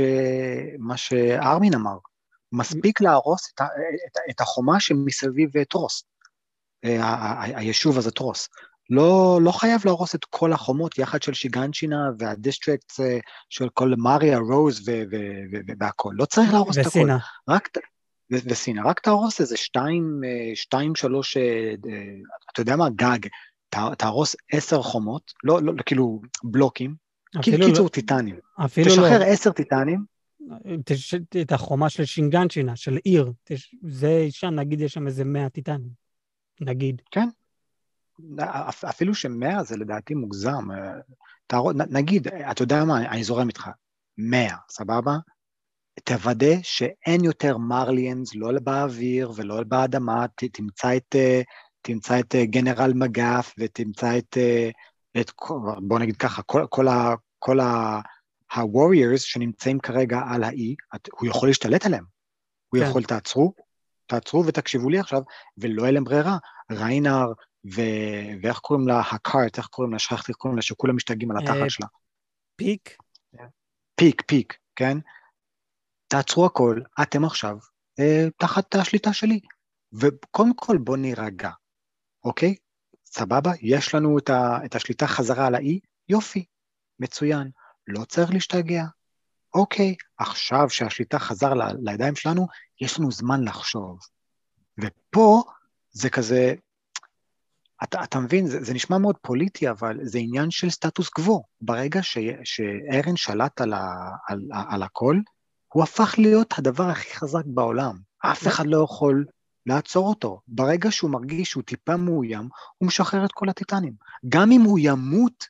מה 0.80 0.98
שארמין 0.98 1.74
אמר. 1.74 1.98
מספיק 2.52 3.02
להרוס 3.02 3.52
את, 3.54 3.62
ה... 3.62 3.66
את, 3.66 4.18
את 4.30 4.42
החומה 4.42 4.80
שמסביב 4.80 5.64
טרוס. 5.64 6.04
אה, 6.86 7.44
היישוב 7.44 7.98
הזה 7.98 8.12
טרוס. 8.12 8.50
לא, 8.90 9.40
לא 9.42 9.52
חייב 9.52 9.82
להרוס 9.86 10.16
את 10.16 10.26
כל 10.26 10.54
החומות 10.54 10.98
יחד 10.98 11.22
של 11.22 11.34
שיגנצ'ינה 11.34 12.10
והדיסטריקט 12.20 13.00
אה, 13.00 13.20
של 13.50 13.70
כל 13.74 13.94
מריה, 13.98 14.38
רוז 14.38 14.90
והכל. 15.80 16.14
לא 16.14 16.26
צריך 16.26 16.54
להרוס 16.54 16.78
את 16.78 16.82
הכל. 16.82 16.90
וסינה. 16.90 17.18
רק, 17.50 17.70
וסינה, 18.32 18.84
רק 18.86 19.00
תהרוס 19.00 19.42
איזה 19.42 19.58
שתיים, 19.58 20.22
אה, 20.26 20.56
שתיים, 20.56 20.96
שלוש, 20.96 21.38
אתה 22.54 22.62
יודע 22.62 22.76
מה, 22.76 22.90
גג. 22.90 23.20
תהרוס 23.98 24.36
עשר 24.52 24.82
חומות, 24.82 25.34
לא, 25.44 25.62
לא, 25.62 25.74
כאילו 25.86 26.22
בלוקים, 26.44 26.96
קיצור 27.42 27.84
לא, 27.84 27.90
טיטנים. 27.90 28.36
אפילו 28.66 28.88
תשחרר 28.88 29.20
לא. 29.20 29.26
עשר 29.26 29.52
טיטנים. 29.52 30.06
תש, 30.86 31.16
את 31.42 31.52
החומה 31.52 31.90
של 31.90 32.06
שינגנצ'ינה, 32.06 32.76
של 32.76 32.98
עיר, 33.04 33.32
תש, 33.44 33.76
זה 33.88 34.28
שם, 34.30 34.48
נגיד 34.48 34.82
יש 34.82 34.94
שם 34.94 35.08
איזה 35.08 35.26
מאה 35.26 35.50
טיטנים, 35.50 35.90
נגיד. 36.62 37.02
כן. 37.12 37.28
אפילו 38.90 39.16
שמאה 39.16 39.64
זה 39.64 39.78
לדעתי 39.78 40.14
מוגזם. 40.14 40.68
תאר... 41.48 41.64
נגיד, 41.74 42.28
אתה 42.28 42.64
יודע 42.64 42.86
מה, 42.86 43.12
אני 43.12 43.24
זורם 43.24 43.48
איתך, 43.48 43.70
מאה, 44.18 44.56
סבבה? 44.70 45.18
תוודא 46.04 46.56
שאין 46.62 47.24
יותר 47.24 47.58
מרליאנס, 47.58 48.36
לא 48.36 48.60
באוויר 48.64 49.32
ולא 49.36 49.64
באדמה, 49.68 50.26
תמצא 50.52 50.98
את, 50.98 51.16
תמצא 51.82 52.20
את 52.20 52.36
גנרל 52.36 52.94
מגף 52.94 53.54
ותמצא 53.58 54.18
את, 54.18 54.38
את 55.20 55.32
בוא 55.88 56.00
נגיד 56.00 56.18
ככה, 56.18 56.42
כל, 56.42 56.66
כל, 56.70 56.88
ה, 56.88 57.16
כל 57.40 57.60
ה-warriors 57.60 59.18
שנמצאים 59.18 59.80
כרגע 59.80 60.20
על 60.30 60.44
האי, 60.44 60.76
הוא 61.20 61.30
יכול 61.30 61.50
להשתלט 61.50 61.86
עליהם. 61.86 62.04
הוא 62.68 62.80
כן. 62.80 62.90
יכול, 62.90 63.04
תעצרו, 63.04 63.54
תעצרו 64.08 64.46
ותקשיבו 64.46 64.90
לי 64.90 65.00
עכשיו, 65.00 65.22
ולא 65.58 65.82
יהיה 65.82 65.92
להם 65.92 66.04
ברירה. 66.04 66.38
ריינר, 66.72 67.26
ו... 67.76 67.82
ואיך 68.42 68.58
קוראים 68.58 68.88
לה, 68.88 69.00
הקארט, 69.00 69.58
איך 69.58 69.68
קוראים 69.68 69.94
לה, 69.94 70.00
שכחתי 70.00 70.32
איך 70.32 70.38
קוראים 70.38 70.56
לה, 70.56 70.62
שכולם 70.62 70.96
משתגעים 70.96 71.32
על 71.32 71.38
התחת 71.38 71.62
אה, 71.62 71.70
שלה. 71.70 71.88
פיק? 72.56 72.98
פיק, 73.96 74.22
פיק, 74.28 74.58
כן? 74.76 74.98
תעצרו 76.08 76.46
הכל, 76.46 76.82
אתם 77.02 77.26
עכשיו 77.26 77.58
אה, 78.00 78.28
תחת 78.38 78.76
השליטה 78.76 79.14
שלי. 79.14 79.40
וקודם 79.94 80.54
כל 80.56 80.78
בואו 80.78 80.98
נירגע, 80.98 81.52
אוקיי? 82.24 82.56
סבבה? 83.06 83.52
יש 83.62 83.96
לנו 83.96 84.18
את, 84.18 84.30
ה, 84.30 84.60
את 84.66 84.76
השליטה 84.76 85.08
חזרה 85.08 85.48
על 85.48 85.56
האי, 85.56 85.80
יופי. 86.10 86.46
מצוין, 87.00 87.50
לא 87.88 88.06
צריך 88.06 88.32
להשתגע. 88.32 88.84
אוקיי, 89.54 89.96
עכשיו 90.18 90.70
שהשליטה 90.70 91.20
חזר 91.20 91.54
ל, 91.54 91.62
לידיים 91.80 92.16
שלנו, 92.16 92.48
יש 92.82 93.00
לנו 93.00 93.12
זמן 93.12 93.44
לחשוב. 93.44 94.00
ופה 94.78 95.44
זה 95.92 96.10
כזה, 96.10 96.54
אתה, 97.84 98.04
אתה 98.04 98.20
מבין, 98.20 98.48
זה, 98.48 98.64
זה 98.64 98.74
נשמע 98.74 98.98
מאוד 98.98 99.18
פוליטי, 99.22 99.70
אבל 99.70 100.00
זה 100.02 100.20
עניין 100.20 100.52
של 100.52 100.70
סטטוס 100.70 101.10
קוו. 101.10 101.44
ברגע 101.62 102.04
ש, 102.04 102.18
שארן 102.44 103.16
שלט 103.16 103.62
על, 103.62 103.74
ה, 103.74 104.10
על, 104.28 104.42
על 104.70 104.84
הכל, 104.84 105.20
הוא 105.76 105.84
הפך 105.84 106.16
להיות 106.18 106.54
הדבר 106.58 106.84
הכי 106.84 107.16
חזק 107.16 107.44
בעולם. 107.46 107.98
אף 108.20 108.48
אחד 108.48 108.68
לא 108.68 108.84
יכול 108.84 109.26
לעצור 109.66 110.10
אותו. 110.10 110.42
ברגע 110.48 110.92
שהוא 110.92 111.12
מרגיש 111.12 111.50
שהוא 111.50 111.64
טיפה 111.64 111.98
מאוים, 111.98 112.50
הוא 112.78 112.88
משחרר 112.88 113.26
את 113.26 113.32
כל 113.32 113.50
הטיטנים. 113.50 113.94
גם 114.30 114.52
אם 114.52 114.62
הוא 114.62 114.80
ימות 114.82 115.48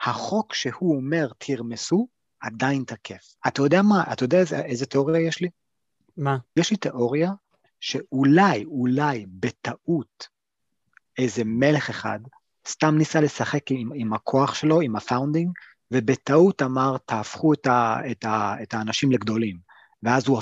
החוק 0.00 0.54
שהוא 0.54 0.96
אומר 0.96 1.28
תרמסו, 1.38 2.08
עדיין 2.40 2.84
תקף. 2.86 3.34
אתה 3.46 3.62
יודע 3.62 3.82
מה, 3.82 4.04
אתה 4.12 4.24
יודע 4.24 4.38
איזה, 4.38 4.60
איזה 4.60 4.86
תיאוריה 4.86 5.28
יש 5.28 5.40
לי? 5.40 5.48
מה? 6.16 6.38
יש 6.56 6.70
לי 6.70 6.76
תיאוריה 6.76 7.32
שאולי, 7.80 8.64
אולי, 8.64 9.26
בטעות, 9.28 10.28
איזה 11.18 11.42
מלך 11.44 11.90
אחד 11.90 12.18
סתם 12.68 12.94
ניסה 12.98 13.20
לשחק 13.20 13.70
עם, 13.70 13.90
עם 13.94 14.12
הכוח 14.12 14.54
שלו, 14.54 14.80
עם 14.80 14.96
ה 14.96 15.01
Founding, 15.01 15.50
ובטעות 15.90 16.62
אמר, 16.62 16.96
תהפכו 17.06 17.52
את, 17.52 17.66
ה, 17.66 17.96
את, 18.10 18.24
ה, 18.24 18.54
את 18.62 18.74
האנשים 18.74 19.12
לגדולים. 19.12 19.56
ואז, 20.02 20.28
הוא, 20.28 20.40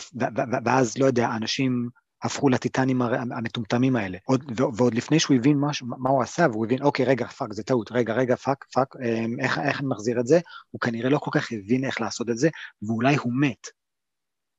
ואז, 0.65 0.99
לא 0.99 1.07
יודע, 1.07 1.31
אנשים 1.37 1.89
הפכו 2.23 2.49
לטיטנים 2.49 3.03
המטומטמים 3.03 3.97
האלה. 3.97 4.19
עוד, 4.25 4.61
ועוד 4.77 4.95
לפני 4.95 5.21
שהוא 5.21 5.37
הבין 5.37 5.57
מה, 5.57 5.71
מה 5.83 6.11
הוא 6.11 6.23
עשה, 6.23 6.47
והוא 6.51 6.67
הבין, 6.67 6.83
אוקיי, 6.83 7.07
רגע, 7.07 7.27
fuck, 7.27 7.53
זה 7.53 7.63
טעות, 7.63 7.93
רגע, 7.93 8.15
רגע, 8.15 8.37
fuck, 8.37 8.65
fuck, 8.73 8.97
אמ, 8.97 9.41
איך, 9.41 9.59
איך 9.59 9.81
אני 9.81 9.89
מחזיר 9.89 10.21
את 10.21 10.27
זה? 10.27 10.41
הוא 10.71 10.81
כנראה 10.81 11.11
לא 11.11 11.19
כל 11.19 11.31
כך 11.35 11.53
הבין 11.53 11.85
איך 11.85 12.01
לעשות 12.01 12.31
את 12.31 12.39
זה, 12.39 12.49
ואולי 12.83 13.17
הוא 13.17 13.33
מת. 13.41 13.67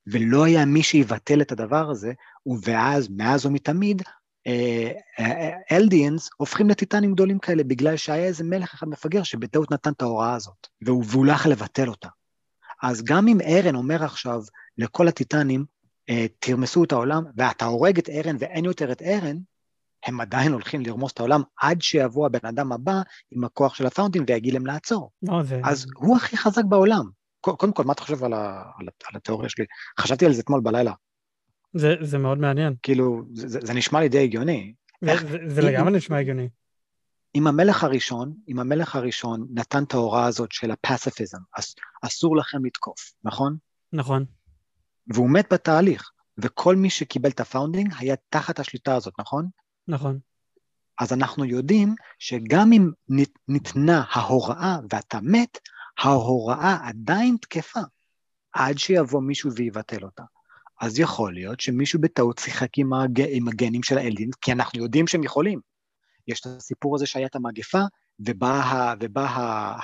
ולא 0.06 0.44
היה 0.44 0.64
מי 0.64 0.82
שיבטל 0.82 1.40
את 1.40 1.52
הדבר 1.52 1.90
הזה, 1.90 2.12
ואז, 2.62 3.08
מאז 3.16 3.46
ומתמיד, 3.46 4.02
אלדיאנס 5.72 6.22
אה, 6.22 6.30
אה, 6.32 6.36
הופכים 6.36 6.70
לטיטנים 6.70 7.12
גדולים 7.12 7.38
כאלה, 7.38 7.64
בגלל 7.64 7.96
שהיה 7.96 8.24
איזה 8.24 8.44
מלך 8.44 8.74
אחד 8.74 8.88
מפגר 8.88 9.22
שבטעות 9.22 9.70
נתן 9.70 9.92
את 9.92 10.02
ההוראה 10.02 10.34
הזאת, 10.34 10.66
והוא, 10.82 11.26
לא 11.26 11.32
יכול 11.32 11.52
לבטל 11.52 11.88
אותה. 11.88 12.08
אז 12.82 13.02
גם 13.04 13.28
אם 13.28 13.40
ארן 13.40 13.74
אומר 13.74 14.04
עכשיו 14.04 14.42
לכל 14.78 15.08
הטיטנים, 15.08 15.64
אה, 16.10 16.26
תרמסו 16.38 16.84
את 16.84 16.92
העולם, 16.92 17.24
ואתה 17.36 17.64
הורג 17.64 17.98
את 17.98 18.08
ארן 18.08 18.36
ואין 18.38 18.64
יותר 18.64 18.92
את 18.92 19.02
ארן, 19.02 19.36
הם 20.06 20.20
עדיין 20.20 20.52
הולכים 20.52 20.80
לרמוס 20.80 21.12
את 21.12 21.20
העולם 21.20 21.42
עד 21.60 21.82
שיבוא 21.82 22.26
הבן 22.26 22.48
אדם 22.48 22.72
הבא 22.72 23.02
עם 23.30 23.44
הכוח 23.44 23.74
של 23.74 23.86
הפאונדים 23.86 24.24
ויגיד 24.28 24.54
להם 24.54 24.66
לעצור. 24.66 25.10
לא, 25.22 25.42
זה... 25.42 25.60
אז 25.64 25.86
הוא 25.96 26.16
הכי 26.16 26.36
חזק 26.36 26.64
בעולם. 26.68 27.04
קודם 27.40 27.72
כל, 27.72 27.84
מה 27.84 27.92
אתה 27.92 28.02
חושב 28.02 28.24
על, 28.24 28.32
ה, 28.32 28.62
על 28.78 29.16
התיאוריה 29.16 29.48
שלי? 29.48 29.64
חשבתי 30.00 30.26
על 30.26 30.32
זה 30.32 30.40
אתמול 30.40 30.60
בלילה. 30.60 30.92
זה, 31.74 31.94
זה 32.00 32.18
מאוד 32.18 32.38
מעניין. 32.38 32.74
כאילו, 32.82 33.22
זה, 33.32 33.58
זה 33.62 33.74
נשמע 33.74 34.00
לי 34.00 34.08
די 34.08 34.22
הגיוני. 34.22 34.74
זה, 35.04 35.10
איך, 35.10 35.26
זה, 35.26 35.38
זה 35.46 35.62
לגמרי 35.62 35.92
נשמע 35.92 36.18
הגיוני. 36.18 36.48
אם 37.34 37.46
המלך 37.46 37.84
הראשון, 37.84 38.34
אם 38.48 38.58
המלך 38.58 38.96
הראשון 38.96 39.46
נתן 39.50 39.82
את 39.82 39.94
ההוראה 39.94 40.26
הזאת 40.26 40.52
של 40.52 40.70
ה 40.70 40.77
pacifism, 40.77 41.38
אס, 41.58 41.74
אסור 42.02 42.36
לכם 42.36 42.64
לתקוף, 42.64 43.12
נכון? 43.24 43.56
נכון. 43.92 44.24
והוא 45.14 45.30
מת 45.30 45.52
בתהליך, 45.52 46.10
וכל 46.38 46.76
מי 46.76 46.90
שקיבל 46.90 47.30
את 47.30 47.40
ה 47.40 47.46
Founding 47.46 47.92
היה 47.98 48.14
תחת 48.28 48.58
השליטה 48.60 48.94
הזאת, 48.94 49.14
נכון? 49.18 49.48
נכון. 49.88 50.18
אז 51.00 51.12
אנחנו 51.12 51.44
יודעים 51.44 51.94
שגם 52.18 52.72
אם 52.72 52.90
ניתנה 53.48 54.04
ההוראה 54.10 54.78
ואתה 54.90 55.18
מת, 55.22 55.58
ההוראה 55.98 56.76
עדיין 56.88 57.36
תקפה, 57.40 57.80
עד 58.52 58.78
שיבוא 58.78 59.22
מישהו 59.22 59.52
ויבטל 59.52 60.04
אותה. 60.04 60.22
אז 60.80 60.98
יכול 60.98 61.34
להיות 61.34 61.60
שמישהו 61.60 62.00
בטעות 62.00 62.38
שיחק 62.38 62.78
עם, 62.78 62.92
הג... 62.92 63.22
עם 63.28 63.48
הגנים 63.48 63.82
של 63.82 63.98
ה 63.98 64.02
Eldian, 64.02 64.30
כי 64.40 64.52
אנחנו 64.52 64.82
יודעים 64.82 65.06
שהם 65.06 65.24
יכולים. 65.24 65.60
יש 66.28 66.40
את 66.40 66.46
הסיפור 66.46 66.96
הזה 66.96 67.06
שהיה 67.06 67.26
את 67.26 67.36
המגפה, 67.36 67.82
ובא, 68.20 68.94
ובא 69.00 69.26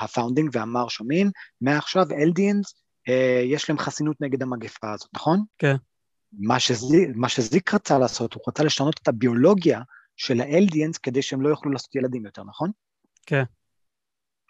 ה 0.00 0.06
Founding 0.06 0.50
ואמר, 0.52 0.88
שומעים, 0.88 1.30
מעכשיו 1.60 2.06
Eldians, 2.12 2.74
אה, 3.08 3.42
יש 3.44 3.70
להם 3.70 3.78
חסינות 3.78 4.20
נגד 4.20 4.42
המגפה 4.42 4.92
הזאת, 4.92 5.08
נכון? 5.14 5.44
כן. 5.58 5.76
מה, 6.32 6.60
שזיק, 6.60 7.08
מה 7.14 7.28
שזיק 7.28 7.74
רצה 7.74 7.98
לעשות, 7.98 8.34
הוא 8.34 8.42
רצה 8.48 8.64
לשנות 8.64 9.00
את 9.02 9.08
הביולוגיה 9.08 9.80
של 10.16 10.40
ה 10.40 10.48
Eldians 10.48 10.98
כדי 10.98 11.22
שהם 11.22 11.42
לא 11.42 11.48
יוכלו 11.48 11.72
לעשות 11.72 11.94
ילדים 11.94 12.24
יותר, 12.24 12.44
נכון? 12.44 12.70
כן. 13.26 13.42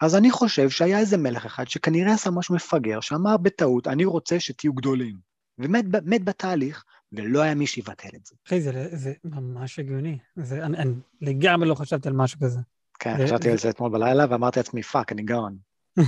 אז 0.01 0.15
אני 0.15 0.31
חושב 0.31 0.69
שהיה 0.69 0.99
איזה 0.99 1.17
מלך 1.17 1.45
אחד 1.45 1.67
שכנראה 1.67 2.13
עשה 2.13 2.31
משהו 2.31 2.55
מפגר, 2.55 2.99
שאמר 2.99 3.37
בטעות, 3.37 3.87
אני 3.87 4.05
רוצה 4.05 4.39
שתהיו 4.39 4.73
גדולים. 4.73 5.30
ומת 5.57 6.23
בתהליך, 6.23 6.83
ולא 7.11 7.41
היה 7.41 7.55
מי 7.55 7.67
שיבטל 7.67 8.09
את 8.15 8.25
זה. 8.25 8.35
אחי, 8.47 8.61
זה, 8.61 8.87
זה 8.91 9.13
ממש 9.23 9.79
הגיוני. 9.79 10.17
זה, 10.35 10.65
אני, 10.65 10.77
אני 10.77 10.93
לגמרי 11.21 11.69
לא 11.69 11.75
חשבתי 11.75 12.07
על 12.07 12.13
משהו 12.13 12.39
כזה. 12.39 12.59
כן, 12.99 13.17
זה, 13.17 13.23
חשבתי 13.23 13.43
זה... 13.43 13.51
על 13.51 13.57
זה 13.57 13.69
אתמול 13.69 13.91
בלילה, 13.91 14.25
ואמרתי 14.29 14.59
לעצמי, 14.59 14.83
fuck, 14.83 15.11
אני 15.11 15.23
גאון. 15.23 15.57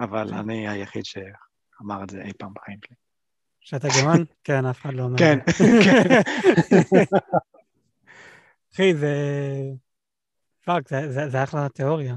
אבל 0.00 0.34
אני 0.34 0.68
היחיד 0.68 1.04
ש... 1.04 1.18
אמר 1.82 2.04
את 2.04 2.10
זה 2.10 2.22
אי 2.22 2.32
פעם 2.32 2.52
בחיים 2.54 2.78
שלי. 2.86 2.96
שאתה 3.60 3.88
גאון? 4.00 4.24
כן, 4.44 4.66
אף 4.66 4.80
אחד 4.80 4.94
לא 4.94 5.02
אומר. 5.02 5.18
כן, 5.18 5.38
כן. 5.84 6.20
אחי, 8.74 8.94
זה... 8.94 9.14
fuck, 10.64 10.88
זה, 10.88 11.12
זה, 11.12 11.28
זה 11.28 11.42
אחלה 11.42 11.68
תיאוריה. 11.68 12.16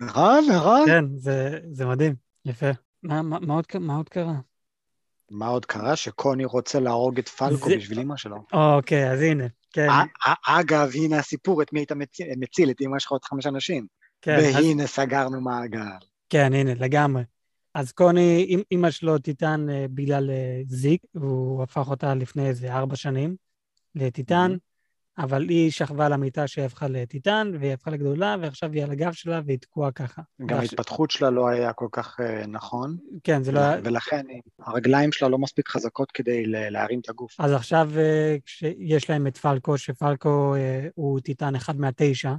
נכון, 0.00 0.44
נכון. 0.56 0.86
כן, 0.86 1.04
זה, 1.16 1.58
זה 1.70 1.86
מדהים, 1.86 2.14
יפה. 2.44 2.70
מה, 3.02 3.22
מה, 3.22 3.38
מה, 3.40 3.54
עוד, 3.54 3.64
מה 3.80 3.96
עוד 3.96 4.08
קרה? 4.08 4.34
מה 5.30 5.46
עוד 5.46 5.66
קרה? 5.66 5.96
שקוני 5.96 6.44
רוצה 6.44 6.80
להרוג 6.80 7.18
את 7.18 7.28
פלקו 7.28 7.68
זה- 7.68 7.76
בשביל 7.76 8.00
אמא 8.00 8.16
שלו. 8.16 8.36
אוקיי, 8.52 9.10
אז 9.12 9.22
הנה, 9.22 9.44
כן, 9.72 9.88
אגב, 10.46 10.90
הנה 10.94 11.18
הסיפור, 11.18 11.62
את 11.62 11.72
מי 11.72 11.80
היית 11.80 11.92
מצי- 11.92 12.24
מציל? 12.36 12.70
את 12.70 12.80
אמא 12.80 12.98
שלך 12.98 13.10
עוד 13.12 13.24
חמש 13.24 13.46
אנשים. 13.46 13.86
כן, 14.22 14.36
אז, 14.36 14.54
והנה 14.54 14.86
סגרנו 14.86 15.40
מעגל. 15.40 15.80
כן, 16.28 16.52
הנה, 16.52 16.74
לגמרי. 16.74 17.22
אז 17.74 17.92
קוני, 17.92 18.56
אמא 18.72 18.90
שלו 18.90 19.18
טיטן 19.18 19.66
אה, 19.70 19.86
בגלל 19.90 20.30
אה, 20.30 20.60
זיק, 20.66 21.02
הוא 21.14 21.62
הפך 21.62 21.88
אותה 21.90 22.14
לפני 22.14 22.48
איזה 22.48 22.74
ארבע 22.74 22.96
שנים 22.96 23.36
לטיטן, 23.94 24.56
אבל 25.18 25.48
היא 25.48 25.70
שכבה 25.70 26.08
למיטה 26.08 26.46
שהפכה 26.46 26.88
לטיטן, 26.88 27.52
והיא 27.60 27.72
הפכה 27.72 27.90
לגדולה, 27.90 28.36
ועכשיו 28.40 28.72
היא 28.72 28.84
על 28.84 28.90
הגב 28.90 29.12
שלה 29.12 29.40
והיא 29.46 29.58
תקועה 29.58 29.90
ככה. 29.90 30.22
גם 30.46 30.58
ההתפתחות 30.58 31.10
שלה 31.10 31.30
לא 31.30 31.48
היה 31.48 31.72
כל 31.72 31.88
כך 31.92 32.20
אה, 32.20 32.46
נכון, 32.46 32.96
כן, 33.24 33.42
זה 33.42 33.52
לא 33.52 33.60
היה... 33.60 33.76
ולכן 33.84 34.26
הרגליים 34.58 35.12
שלה 35.12 35.28
לא 35.28 35.38
מספיק 35.38 35.68
חזקות 35.68 36.12
כדי 36.12 36.46
להרים 36.46 37.00
את 37.00 37.08
הגוף. 37.08 37.40
אז 37.40 37.52
עכשיו 37.52 37.90
אה, 37.96 38.36
כשיש 38.46 39.10
להם 39.10 39.26
את 39.26 39.36
פלקו, 39.36 39.78
שפלקו 39.78 40.54
אה, 40.54 40.88
הוא 40.94 41.20
טיטן 41.20 41.54
אחד 41.54 41.80
מהתשע. 41.80 42.34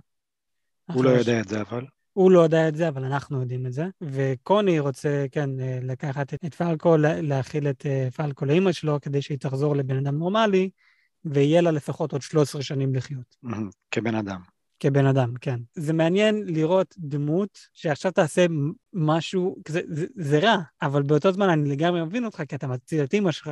הוא 0.94 1.04
לא 1.04 1.10
יודע 1.10 1.40
את 1.40 1.48
זה, 1.48 1.62
אבל. 1.62 1.86
הוא 2.14 2.32
לא 2.32 2.40
יודע 2.40 2.68
את 2.68 2.76
זה, 2.76 2.88
אבל 2.88 3.04
אנחנו 3.04 3.40
יודעים 3.40 3.66
את 3.66 3.74
זה. 3.74 3.86
וקוני 4.02 4.80
רוצה, 4.80 5.26
כן, 5.32 5.50
לקחת 5.82 6.34
את, 6.34 6.56
פלקו, 6.56 6.98
לה- 6.98 7.22
להכיל 7.22 7.68
את 7.68 7.86
פלקו 8.16 8.46
לאימא 8.46 8.72
שלו, 8.72 9.02
כדי 9.02 9.22
שהיא 9.22 9.38
תחזור 9.38 9.76
לבן 9.76 9.98
אדם 9.98 10.18
נורמלי, 10.18 10.70
ויהיה 11.26 11.62
לה 11.62 11.72
לפחות 11.72 12.12
עוד 12.12 12.22
13 12.22 12.62
שנים 12.62 12.96
לחיות. 12.96 13.36
כבן 13.92 14.16
אדם. 14.16 14.42
כבן 14.80 15.06
אדם, 15.06 15.34
כן. 15.42 15.60
זה 15.74 15.94
מעניין 15.94 16.44
לראות 16.46 16.96
דמות 16.98 17.60
שעכשיו 17.74 18.12
תעשה 18.12 18.46
משהו, 18.94 19.56
זה, 19.68 19.82
זה, 19.88 20.06
זה 20.16 20.40
רע, 20.40 20.58
אבל 20.82 21.04
באותו 21.04 21.32
זמן 21.32 21.50
אני 21.50 21.70
לגמרי 21.70 22.04
מבין 22.04 22.26
אותך, 22.26 22.44
כי 22.50 22.56
אתה 22.56 22.68
מציל 22.68 23.04
את 23.04 23.14
אימא 23.14 23.32
שלך, 23.32 23.50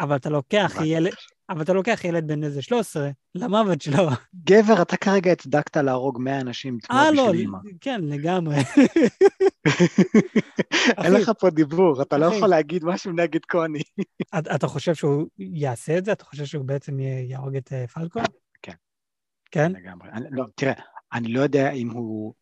אבל 0.00 0.16
אתה 0.16 0.30
לוקח 0.30 0.72
ילד, 0.84 1.12
אבל 1.50 1.62
אתה 1.62 1.72
לוקח 1.72 2.04
ילד 2.04 2.26
בן 2.26 2.44
איזה 2.44 2.62
13 2.62 3.10
למוות 3.34 3.82
שלו. 3.82 4.08
גבר, 4.44 4.82
אתה 4.82 4.96
כרגע 4.96 5.32
הצדקת 5.32 5.76
להרוג 5.76 6.18
100 6.20 6.40
אנשים 6.40 6.78
אה, 6.90 7.10
לא, 7.10 7.22
בשביל 7.22 7.40
אימא. 7.40 7.58
כן, 7.80 8.00
לגמרי. 8.04 8.56
אין 11.04 11.12
לך 11.12 11.30
פה 11.38 11.50
דיבור, 11.50 12.02
אתה 12.02 12.18
לא. 12.18 12.26
יכול 12.26 12.48
להגיד 12.48 12.84
משהו 12.84 13.12
נגד 13.12 13.44
קוני. 13.44 13.82
אתה 14.56 14.66
חושב 14.66 14.94
שהוא 14.94 15.26
יעשה 15.38 15.98
את 15.98 16.04
זה? 16.04 16.12
אתה 16.12 16.24
חושב 16.24 16.44
שהוא 16.44 16.64
בעצם 16.64 17.00
יהרוג 17.00 17.56
את 17.56 17.72
אה, 17.72 17.86
פלקו? 17.86 18.20
כן. 18.62 18.72
כן? 19.50 19.72
לגמרי. 19.72 20.08
לא, 20.30 20.44
תראה, 20.54 20.74
אני 21.12 21.28
לא 21.28 21.40
יודע 21.40 21.70
אם 21.70 21.90
הוא, 21.90 22.34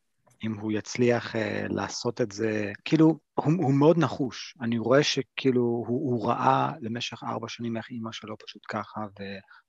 אם 0.45 0.59
הוא 0.59 0.73
יצליח 0.73 1.35
uh, 1.35 1.39
לעשות 1.69 2.21
את 2.21 2.33
זה, 2.33 2.73
כאילו, 2.85 3.19
הוא, 3.35 3.53
הוא 3.59 3.75
מאוד 3.75 3.99
נחוש. 3.99 4.55
אני 4.61 4.79
רואה 4.79 5.03
שכאילו, 5.03 5.63
הוא, 5.63 5.87
הוא 5.87 6.29
ראה 6.29 6.73
למשך 6.81 7.23
ארבע 7.23 7.49
שנים 7.49 7.77
איך 7.77 7.91
אימא 7.91 8.13
שלו 8.13 8.37
פשוט 8.47 8.63
ככה, 8.69 9.01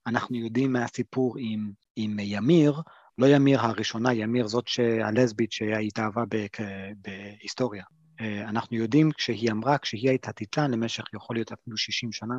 ואנחנו 0.08 0.38
יודעים 0.38 0.74
מהסיפור 0.74 1.36
עם, 1.40 1.72
עם 1.96 2.18
ימיר, 2.20 2.82
לא 3.18 3.26
ימיר 3.28 3.62
הראשונה, 3.62 4.14
ימיר 4.14 4.48
זאת 4.48 4.66
הלסבית 5.04 5.52
שהיא 5.52 5.88
התאהבה 5.88 6.24
בכ- 6.30 6.94
בהיסטוריה. 6.98 7.84
אה, 8.22 8.50
אנחנו 8.50 8.78
יודעים 8.78 9.12
כשהיא 9.12 9.52
אמרה, 9.52 9.78
כשהיא 9.78 10.10
הייתה 10.10 10.32
טיטן 10.32 10.72
למשך 10.72 11.04
יכול 11.14 11.36
להיות 11.36 11.52
אפילו 11.52 11.78
60 11.78 12.12
שנה, 12.12 12.36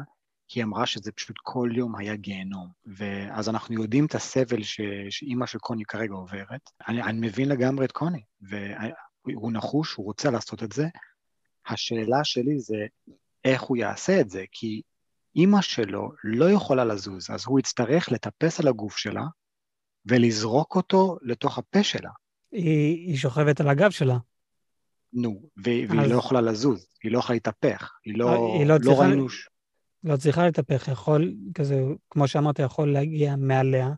היא 0.55 0.65
אמרה 0.65 0.87
שזה 0.87 1.13
פשוט 1.13 1.37
כל 1.43 1.71
יום 1.75 1.97
היה 1.97 2.17
גיהנום. 2.17 2.69
ואז 2.87 3.49
אנחנו 3.49 3.75
יודעים 3.83 4.07
את 4.07 4.15
הסבל 4.15 4.63
ש... 4.63 4.81
שאימא 5.11 5.47
של 5.47 5.59
קוני 5.59 5.85
כרגע 5.85 6.15
עוברת. 6.15 6.61
אני, 6.89 7.03
אני 7.03 7.27
מבין 7.27 7.49
לגמרי 7.49 7.85
את 7.85 7.93
קוני, 7.93 8.23
והוא 8.43 9.53
נחוש, 9.53 9.95
הוא 9.95 10.07
רוצה 10.07 10.31
לעשות 10.31 10.63
את 10.63 10.73
זה. 10.73 10.87
השאלה 11.67 12.25
שלי 12.25 12.59
זה 12.59 12.87
איך 13.45 13.63
הוא 13.63 13.77
יעשה 13.77 14.21
את 14.21 14.31
זה, 14.31 14.45
כי 14.53 14.83
אימא 15.37 15.61
שלו 15.61 16.11
לא 16.25 16.51
יכולה 16.51 16.85
לזוז, 16.85 17.31
אז 17.31 17.45
הוא 17.47 17.59
יצטרך 17.59 18.13
לטפס 18.13 18.61
על 18.61 18.69
הגוף 18.69 18.97
שלה 18.97 19.23
ולזרוק 20.07 20.77
אותו 20.77 21.17
לתוך 21.23 21.59
הפה 21.59 21.83
שלה. 21.83 22.11
היא 22.53 23.09
היא 23.09 23.17
שוכבת 23.17 23.61
על 23.61 23.69
הגב 23.69 23.91
שלה. 23.91 24.17
נו, 25.13 25.51
והיא 25.57 25.89
אז- 26.01 26.11
לא 26.11 26.19
יכולה 26.19 26.41
לזוז, 26.41 26.87
היא 27.03 27.13
לא 27.13 27.19
יכולה 27.19 27.37
להתהפך, 27.37 27.93
היא 28.05 28.19
לא, 28.19 28.55
היא 28.59 28.67
לא 28.67 28.75
לא 28.75 28.79
צריכה- 28.85 29.01
ראינו... 29.01 29.27
לא 30.05 30.17
צריכה 30.17 30.45
להתהפך, 30.45 30.89
יכול, 30.89 31.35
כזה, 31.55 31.83
כמו 32.11 32.29
שאמרת, 32.29 32.59
יכול 32.59 32.93
להגיע 32.93 33.37
מעליה, 33.37 33.91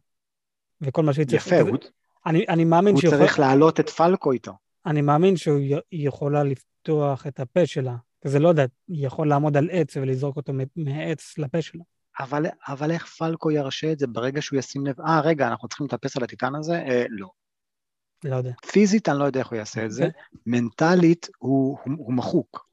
וכל 0.81 1.03
מה 1.03 1.13
שהיא 1.13 1.27
צריכה... 1.27 1.57
יפה, 1.57 1.71
הוא, 1.71 1.79
אני, 2.27 2.45
אני 2.49 2.65
מאמין 2.65 2.95
הוא 2.95 3.03
צריך 3.03 3.31
יכולה- 3.31 3.47
להעלות 3.49 3.81
את 3.81 3.91
פלקו 3.91 4.33
איתו. 4.33 4.53
אני 4.87 5.03
מאמין 5.03 5.37
שהיא 5.37 5.77
יכולה 5.93 6.45
לפתוח 6.45 7.27
את 7.27 7.41
הפה 7.41 7.67
שלה. 7.67 7.97
כזה, 8.25 8.39
לא 8.39 8.49
יודע, 8.49 8.65
היא 8.89 9.07
יכול 9.07 9.29
לעמוד 9.29 9.57
על 9.57 9.69
עץ 9.73 9.97
ולזרוק 9.97 10.37
אותו 10.37 10.53
מהעץ 10.77 11.39
לפה 11.39 11.63
שלה. 11.63 11.83
אבל, 12.21 12.47
אבל 12.69 12.91
איך 12.91 13.07
פלקו 13.07 13.51
ירשה 13.51 13.93
את 13.93 13.99
זה 13.99 14.07
ברגע 14.07 14.43
שהוא 14.43 14.59
ישים 14.59 14.87
לב, 14.87 15.01
אה, 15.01 15.21
רגע, 15.21 15.49
אנחנו 15.49 15.69
צריכים 15.69 15.87
לטפס 15.87 16.17
על 16.17 16.23
הטיטן 16.25 16.55
הזה? 16.55 16.79
אה, 16.79 17.05
לא. 17.09 17.29
לא 18.25 18.37
יודע. 18.37 18.53
פיזית 18.73 19.09
אני 19.09 19.19
לא 19.19 19.25
יודע 19.25 19.41
איך 19.41 19.49
הוא 19.49 19.57
יעשה 19.59 19.85
את 19.85 19.93
זה, 19.93 20.05
אוקיי. 20.07 20.21
מנטלית 20.47 21.29
הוא, 21.39 21.79
הוא, 21.85 21.95
הוא 21.99 22.15
מחוק. 22.15 22.67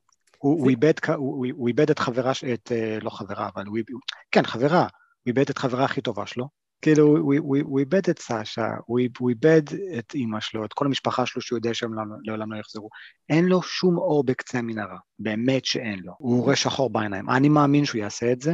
הוא, 0.43 0.69
איבד, 0.69 0.93
הוא, 1.15 1.67
איבד 1.67 1.89
את 1.89 1.99
חברה, 1.99 2.31
את, 2.53 2.71
אה, 2.71 2.97
לא 3.01 3.09
חברה, 3.09 3.49
אבל 3.55 3.65
הוא, 3.65 3.77
איב- 3.77 3.85
כן, 4.31 4.43
חברה, 4.45 4.81
הוא 4.81 4.87
איבד 5.27 5.49
את 5.49 5.57
חברה 5.57 5.85
הכי 5.85 6.01
טובה 6.01 6.25
שלו. 6.25 6.47
כאילו, 6.81 7.17
הוא, 7.17 7.79
איבד 7.79 8.09
את 8.09 8.19
סשה, 8.19 8.67
הוא, 8.85 8.99
איב- 8.99 9.11
הוא 9.19 9.29
איבד 9.29 9.61
את 9.99 10.13
אימא 10.13 10.39
שלו, 10.39 10.65
את 10.65 10.73
כל 10.73 10.85
המשפחה 10.85 11.25
שלו 11.25 11.41
שהוא 11.41 11.57
יודע 11.57 11.73
שהם 11.73 11.91
לעולם 12.23 12.53
לא 12.53 12.59
יחזרו. 12.59 12.89
אין 13.29 13.45
לו 13.45 13.61
שום 13.61 13.97
אור 13.97 14.23
בקצה 14.23 14.57
המנהרה, 14.57 14.97
באמת 15.19 15.65
שאין 15.65 15.99
לו. 15.99 16.13
הוא 16.17 16.43
רואה 16.43 16.55
שחור 16.55 16.89
בעיניים. 16.89 17.29
אני 17.29 17.49
מאמין 17.49 17.85
שהוא 17.85 17.99
יעשה 18.01 18.31
את 18.31 18.41
זה. 18.41 18.53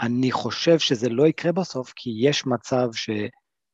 אני 0.00 0.32
חושב 0.32 0.78
שזה 0.78 1.08
לא 1.08 1.26
יקרה 1.26 1.52
בסוף, 1.52 1.92
כי 1.96 2.10
יש 2.22 2.46
מצב 2.46 2.88
ש... 2.92 3.10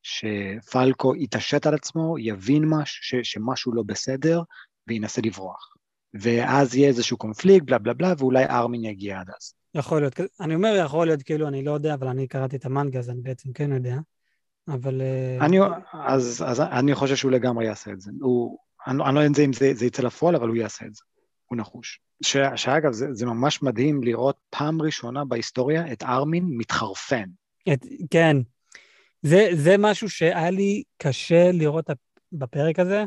שפלקו 0.03 1.17
יתעשת 1.17 1.67
על 1.67 1.75
עצמו, 1.75 2.19
יבין 2.19 2.65
מש, 2.65 2.99
ש, 3.03 3.15
שמשהו 3.23 3.75
לא 3.75 3.83
בסדר, 3.87 4.43
וינסה 4.89 5.21
לברוח. 5.25 5.76
ואז 6.20 6.74
יהיה 6.74 6.88
איזשהו 6.88 7.16
קונפליקט, 7.16 7.66
בלה 7.66 7.79
בלה 7.79 7.94
בלה, 7.94 8.14
ואולי 8.18 8.44
ארמין 8.44 8.85
יגיע 8.85 9.20
עד 9.20 9.29
אז. 9.29 9.55
יכול 9.74 10.00
להיות, 10.00 10.20
אני 10.40 10.55
אומר 10.55 10.76
יכול 10.85 11.07
להיות 11.07 11.22
כאילו, 11.22 11.48
אני 11.48 11.64
לא 11.64 11.70
יודע, 11.70 11.94
אבל 11.94 12.09
אני 12.09 12.26
קראתי 12.26 12.57
את 12.57 12.66
המנגה, 12.66 12.98
אז 12.98 13.11
אני 13.11 13.20
בעצם 13.20 13.52
כן 13.52 13.72
יודע. 13.72 13.96
אבל... 14.68 15.02
אה, 15.02 15.46
אני, 15.46 15.59
אז, 15.92 16.44
אז 16.46 16.61
אני 16.61 16.94
חושב 16.94 17.16
שהוא 17.16 17.31
לגמרי 17.31 17.66
יעשה 17.66 17.90
את 17.90 18.00
זה. 18.00 18.11
הוא, 18.20 18.59
אני, 18.87 19.02
אני 19.05 19.14
לא 19.14 19.20
יודע 19.20 19.42
אם 19.44 19.52
זה, 19.52 19.74
זה 19.74 19.87
יצא 19.87 20.02
לפועל, 20.02 20.37
אבל 20.37 20.48
הוא 20.48 20.57
יעשה 20.57 20.87
את 20.87 20.94
זה. 20.94 21.02
הוא 21.46 21.59
נחוש. 21.59 22.00
ש, 22.22 22.37
שאגב, 22.57 22.92
זה, 22.92 23.07
זה 23.12 23.26
ממש 23.26 23.62
מדהים 23.62 24.02
לראות 24.02 24.37
פעם 24.50 24.83
ראשונה 24.83 25.24
בהיסטוריה 25.24 25.92
את 25.92 26.02
ארמין 26.02 26.44
מתחרפן. 26.48 27.29
את, 27.72 27.87
כן. 28.11 28.37
זה, 29.22 29.48
זה 29.52 29.74
משהו 29.79 30.11
שהיה 30.11 30.50
לי 30.50 30.83
קשה 30.98 31.52
לראות 31.52 31.90
בפרק 32.33 32.79
הזה. 32.79 33.05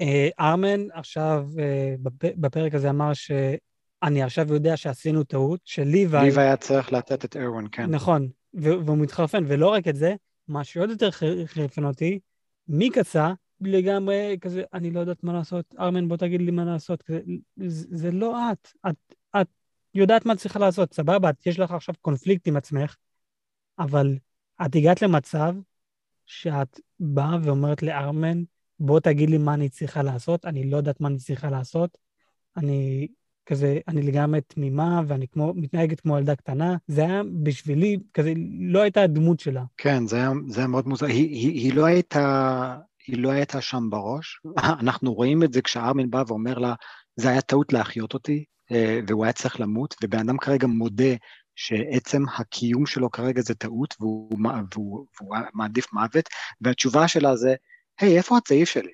אה, 0.00 0.28
ארמן 0.40 0.90
עכשיו 0.92 1.46
אה, 1.58 1.94
בפ, 2.02 2.24
בפרק 2.36 2.74
הזה 2.74 2.90
אמר 2.90 3.12
שאני 3.12 4.22
עכשיו 4.22 4.54
יודע 4.54 4.76
שעשינו 4.76 5.24
טעות, 5.24 5.60
שליוואי... 5.64 6.24
ליב 6.24 6.38
היה 6.38 6.56
צריך 6.56 6.92
לתת 6.92 7.24
את 7.24 7.36
ארווין, 7.36 7.66
כן. 7.72 7.90
נכון, 7.90 8.28
והוא 8.54 8.98
מתחרפן, 8.98 9.44
ולא 9.46 9.68
רק 9.68 9.88
את 9.88 9.96
זה, 9.96 10.14
מה 10.48 10.64
שעוד 10.64 10.90
יותר 10.90 11.10
חרפן 11.46 11.84
אותי, 11.84 12.18
מיקצה 12.68 13.32
לגמרי 13.60 14.36
כזה, 14.40 14.62
אני 14.74 14.90
לא 14.90 15.00
יודעת 15.00 15.24
מה 15.24 15.32
לעשות, 15.32 15.74
ארמן 15.78 16.08
בוא 16.08 16.16
תגיד 16.16 16.40
לי 16.40 16.50
מה 16.50 16.64
לעשות, 16.64 17.02
כזה, 17.02 17.20
זה, 17.56 17.86
זה 17.90 18.10
לא 18.10 18.52
את. 18.52 18.68
את, 18.88 19.14
את 19.36 19.46
יודעת 19.94 20.26
מה 20.26 20.36
צריכה 20.36 20.58
לעשות, 20.58 20.94
סבבה, 20.94 21.30
יש 21.46 21.58
לך 21.58 21.70
עכשיו 21.70 21.94
קונפליקט 22.00 22.48
עם 22.48 22.56
עצמך, 22.56 22.96
אבל 23.78 24.18
את 24.66 24.76
הגעת 24.76 25.02
למצב 25.02 25.54
שאת 26.26 26.80
באה 27.00 27.38
ואומרת 27.42 27.82
לארמן, 27.82 28.42
בוא 28.80 29.00
תגיד 29.00 29.30
לי 29.30 29.38
מה 29.38 29.54
אני 29.54 29.68
צריכה 29.68 30.02
לעשות, 30.02 30.44
אני 30.44 30.70
לא 30.70 30.76
יודעת 30.76 31.00
מה 31.00 31.08
אני 31.08 31.16
צריכה 31.16 31.50
לעשות, 31.50 31.98
אני 32.56 33.08
כזה, 33.46 33.78
אני 33.88 34.02
לגמרי 34.02 34.40
תמימה, 34.40 35.02
ואני 35.06 35.28
כמו, 35.28 35.52
מתנהגת 35.56 36.00
כמו 36.00 36.18
ילדה 36.18 36.34
קטנה. 36.34 36.76
זה 36.86 37.00
היה 37.02 37.22
בשבילי, 37.42 37.96
כזה, 38.14 38.32
לא 38.60 38.82
הייתה 38.82 39.02
הדמות 39.02 39.40
שלה. 39.40 39.64
כן, 39.76 40.06
זה 40.06 40.16
היה, 40.16 40.30
זה 40.48 40.60
היה 40.60 40.66
מאוד 40.66 40.88
מוזר. 40.88 41.06
היא, 41.06 41.28
היא, 41.28 41.50
היא, 41.50 41.74
לא 41.74 41.84
הייתה, 41.84 42.76
היא 43.06 43.18
לא 43.18 43.30
הייתה 43.30 43.60
שם 43.60 43.90
בראש. 43.90 44.40
אנחנו 44.82 45.14
רואים 45.14 45.42
את 45.42 45.52
זה 45.52 45.62
כשארמין 45.62 46.10
בא 46.10 46.24
ואומר 46.26 46.58
לה, 46.58 46.74
זה 47.16 47.28
היה 47.28 47.40
טעות 47.40 47.72
להחיות 47.72 48.14
אותי, 48.14 48.44
אה, 48.72 49.00
והוא 49.06 49.24
היה 49.24 49.32
צריך 49.32 49.60
למות, 49.60 49.94
ובן 50.02 50.18
אדם 50.18 50.38
כרגע 50.38 50.66
מודה 50.66 51.14
שעצם 51.56 52.22
הקיום 52.36 52.86
שלו 52.86 53.10
כרגע 53.10 53.42
זה 53.42 53.54
טעות, 53.54 53.94
והוא, 54.00 54.38
והוא, 54.74 55.06
והוא 55.20 55.36
מעדיף 55.54 55.92
מוות, 55.92 56.28
והתשובה 56.60 57.08
שלה 57.08 57.36
זה, 57.36 57.54
היי, 58.00 58.16
איפה 58.16 58.36
הצעיף 58.36 58.68
שלי? 58.68 58.92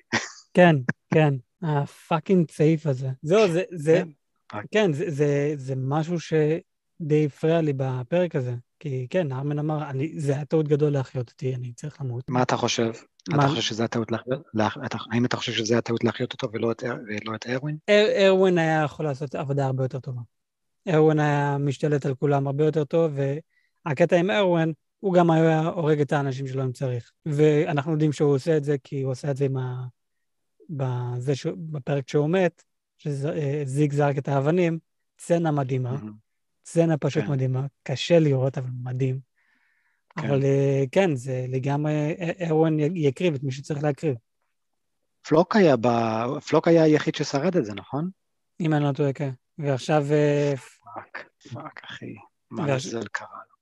כן, 0.53 0.75
כן, 1.13 1.33
הפאקינג 1.61 2.47
צעיף 2.47 2.87
הזה. 2.87 3.09
זהו, 3.21 3.51
זה, 3.51 3.63
זה, 3.71 4.01
כן. 4.47 4.59
כן, 4.71 4.93
זה, 4.93 5.05
זה, 5.11 5.53
זה 5.55 5.73
משהו 5.77 6.19
שדי 6.19 7.25
הפריע 7.25 7.61
לי 7.61 7.73
בפרק 7.77 8.35
הזה. 8.35 8.55
כי 8.79 9.07
כן, 9.09 9.31
ארמן 9.31 9.59
אמר, 9.59 9.89
אני, 9.89 10.19
זה 10.19 10.33
היה 10.33 10.45
טעות 10.45 10.67
גדול 10.67 10.93
להחיות 10.93 11.29
אותי, 11.29 11.55
אני 11.55 11.73
צריך 11.73 12.01
למות. 12.01 12.23
מה 12.29 12.43
אתה 12.43 12.57
חושב? 12.57 12.91
אתה 13.29 13.47
חושב 13.47 13.61
שזה 13.61 13.83
הטעות 13.83 14.11
להחיות? 14.53 14.91
האם 15.11 15.25
אתה 15.25 15.37
חושב 15.37 15.51
שזה 15.51 15.77
הטעות 15.77 16.03
להחיות 16.03 16.33
אותו 16.33 16.47
ולא 16.53 16.71
את 16.71 16.83
ולא 16.83 17.35
את 17.35 17.47
ארווין? 17.47 17.77
אר- 17.89 18.27
ארווין 18.27 18.57
היה 18.57 18.81
יכול 18.83 19.05
לעשות 19.05 19.35
עבודה 19.35 19.65
הרבה 19.65 19.83
יותר 19.83 19.99
טובה. 19.99 20.21
ארווין 20.87 21.19
היה 21.19 21.57
משתלט 21.59 22.05
על 22.05 22.15
כולם 22.15 22.47
הרבה 22.47 22.65
יותר 22.65 22.83
טוב, 22.83 23.11
והקטע 23.85 24.15
עם 24.15 24.31
ארווין, 24.31 24.73
הוא 25.03 25.13
גם 25.13 25.31
היה 25.31 25.59
הורג 25.61 26.01
את 26.01 26.11
האנשים 26.11 26.47
שלו 26.47 26.63
אם 26.63 26.71
צריך. 26.71 27.11
ואנחנו 27.25 27.91
יודעים 27.91 28.11
שהוא 28.11 28.35
עושה 28.35 28.57
את 28.57 28.63
זה, 28.63 28.75
כי 28.83 29.01
הוא 29.01 29.11
עושה 29.11 29.31
את 29.31 29.37
זה 29.37 29.45
עם 29.45 29.57
ה... 29.57 29.85
בזה 30.69 31.35
ש... 31.35 31.45
בפרק 31.45 32.09
שהוא 32.09 32.29
מת, 32.29 32.63
שזיג 32.97 33.93
זרק 33.93 34.17
את 34.17 34.27
האבנים, 34.27 34.79
סצנה 35.19 35.51
מדהימה. 35.51 35.95
סצנה 36.65 36.97
פשוט 36.97 37.23
כן. 37.23 37.31
מדהימה, 37.31 37.65
קשה 37.83 38.19
לראות, 38.19 38.57
אבל 38.57 38.69
מדהים. 38.83 39.19
כן. 40.19 40.27
אבל 40.27 40.43
אה, 40.43 40.83
כן, 40.91 41.15
זה 41.15 41.45
לגמרי, 41.49 42.15
אה, 42.19 42.47
ארווין 42.49 42.79
י- 42.79 43.07
יקריב 43.07 43.33
את 43.33 43.43
מי 43.43 43.51
שצריך 43.51 43.83
להקריב. 43.83 44.15
פלוק 45.27 45.55
היה 45.55 45.75
ב- 45.77 46.39
פלוק 46.47 46.67
היה 46.67 46.83
היחיד 46.83 47.15
ששרד 47.15 47.57
את 47.57 47.65
זה, 47.65 47.73
נכון? 47.73 48.09
אם 48.59 48.73
אני 48.73 48.83
לא 48.83 48.91
טועה, 48.91 49.13
כן. 49.13 49.29
ועכשיו, 49.57 50.03
אה, 50.11 50.53
fuck, 50.57 51.29
fuck, 51.53 51.81
אחי. 51.83 52.15
מה 52.51 52.75
לעזאזל 52.75 53.07
קרה 53.07 53.27
לו? 53.49 53.52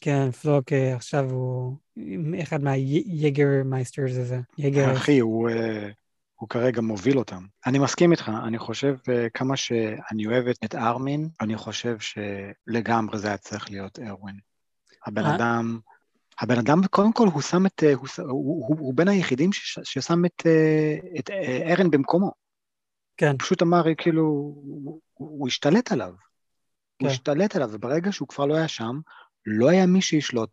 כן, 0.00 0.30
פלוק 0.30 0.72
אה, 0.72 0.94
עכשיו 0.94 1.30
הוא 1.30 1.76
אחד 2.42 2.62
מה 2.62 3.48
Jaegermeisters 3.64 4.16
הזה. 4.16 4.40
יגר... 4.58 4.92
אחי, 4.92 5.18
הוא, 5.18 5.50
אה, 5.50 5.88
הוא 6.34 6.48
כרגע 6.48 6.80
מוביל 6.80 7.18
אותם. 7.18 7.46
אני 7.66 7.78
מסכים 7.78 8.12
איתך, 8.12 8.30
אני 8.44 8.58
חושב 8.58 8.96
אה, 9.08 9.28
כמה 9.34 9.56
שאני 9.56 10.26
אוהב 10.26 10.46
את- 10.64 10.74
ארמין, 10.74 11.28
אני 11.40 11.56
חושב 11.56 11.96
שלגמרי 11.98 13.18
זה 13.18 13.28
היה 13.28 13.36
צריך 13.36 13.70
להיות 13.70 13.98
ארווין. 13.98 14.38
הבן 15.06 15.24
אה? 15.24 15.36
אדם, 15.36 15.78
הבן 16.40 16.58
אדם, 16.58 16.86
קודם 16.86 17.12
כל, 17.12 17.26
הוא 17.26 17.42
שם 17.42 17.66
את, 17.66 17.82
הוא, 17.94 18.08
הוא, 18.18 18.66
הוא, 18.68 18.78
הוא 18.78 18.94
בין 18.94 19.08
היחידים 19.08 19.52
ש, 19.52 19.78
ששם 19.82 20.24
את, 20.24 20.46
את 21.18 21.30
ארן 21.66 21.90
במקומו. 21.90 22.32
כן, 23.16 23.30
הוא 23.30 23.38
פשוט 23.38 23.62
אמר, 23.62 23.82
כאילו, 23.98 24.22
הוא, 24.22 25.00
הוא 25.14 25.48
השתלט 25.48 25.92
עליו. 25.92 26.08
הוא 26.08 26.16
כן. 27.00 27.06
השתלט 27.06 27.56
עליו, 27.56 27.68
וברגע 27.72 28.12
שהוא 28.12 28.28
כבר 28.28 28.46
לא 28.46 28.54
היה 28.54 28.68
שם, 28.68 29.00
לא 29.46 29.68
היה 29.68 29.86
מי 29.86 30.02
שישלוט 30.02 30.50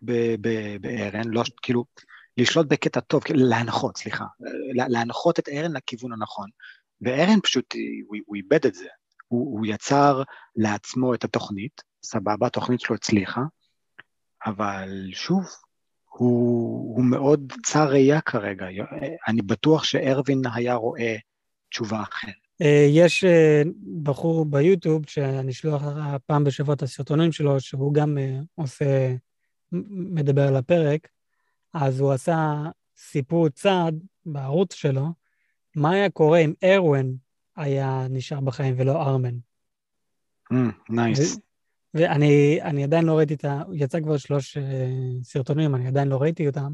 בארן, 0.81 1.27
לא, 1.27 1.43
כאילו, 1.61 1.85
לשלוט 2.37 2.67
בקטע 2.67 2.99
טוב, 2.99 3.23
כאילו, 3.23 3.39
להנחות, 3.49 3.97
סליחה, 3.97 4.25
לה- 4.75 4.87
להנחות 4.87 5.39
את 5.39 5.49
ארן 5.49 5.77
לכיוון 5.77 6.13
הנכון. 6.13 6.49
וארן 7.01 7.39
פשוט, 7.43 7.73
הוא, 8.07 8.17
הוא 8.25 8.35
איבד 8.35 8.65
את 8.65 8.73
זה. 8.73 8.87
הוא, 9.27 9.57
הוא 9.57 9.65
יצר 9.65 10.23
לעצמו 10.55 11.13
את 11.13 11.23
התוכנית, 11.23 11.81
סבבה, 12.03 12.47
התוכנית 12.47 12.79
שלו 12.79 12.95
הצליחה, 12.95 13.41
אבל 14.45 14.89
שוב, 15.13 15.45
הוא, 16.09 16.95
הוא 16.95 17.05
מאוד 17.05 17.53
צר 17.65 17.89
ראייה 17.89 18.21
כרגע. 18.21 18.65
אני 19.27 19.41
בטוח 19.41 19.83
שארווין 19.83 20.41
היה 20.53 20.73
רואה 20.73 21.15
תשובה 21.69 22.01
אחרת. 22.01 22.46
אה, 22.61 22.87
יש 22.89 23.23
אה, 23.23 23.61
בחור 24.03 24.45
ביוטיוב 24.45 25.09
שאני 25.09 25.51
אשלוח 25.51 25.83
לך 25.83 25.95
פעם 26.25 26.43
בשבוע 26.43 26.75
את 26.75 26.81
הסרטונים 26.81 27.31
שלו, 27.31 27.59
שהוא 27.59 27.93
גם 27.93 28.17
אה, 28.17 28.39
עושה, 28.55 29.15
מדבר 30.11 30.47
על 30.47 30.55
הפרק, 30.55 31.07
אז 31.73 31.99
הוא 31.99 32.11
עשה 32.11 32.63
סיפור 32.97 33.49
צד 33.49 33.91
בערוץ 34.25 34.73
שלו, 34.73 35.07
מה 35.75 35.91
היה 35.91 36.09
קורה 36.09 36.39
אם 36.39 36.53
ארווין 36.63 37.15
היה 37.55 38.07
נשאר 38.09 38.39
בחיים 38.39 38.75
ולא 38.77 39.01
ארמן. 39.01 39.35
נייס. 40.89 41.35
ו- 41.35 41.39
ואני 41.93 42.59
אני 42.61 42.83
עדיין 42.83 43.05
לא 43.05 43.17
ראיתי 43.17 43.33
את 43.33 43.45
ה... 43.45 43.61
יצא 43.73 43.99
כבר 44.01 44.17
שלוש 44.17 44.57
סרטונים, 45.23 45.75
אני 45.75 45.87
עדיין 45.87 46.07
לא 46.07 46.17
ראיתי 46.21 46.47
אותם, 46.47 46.73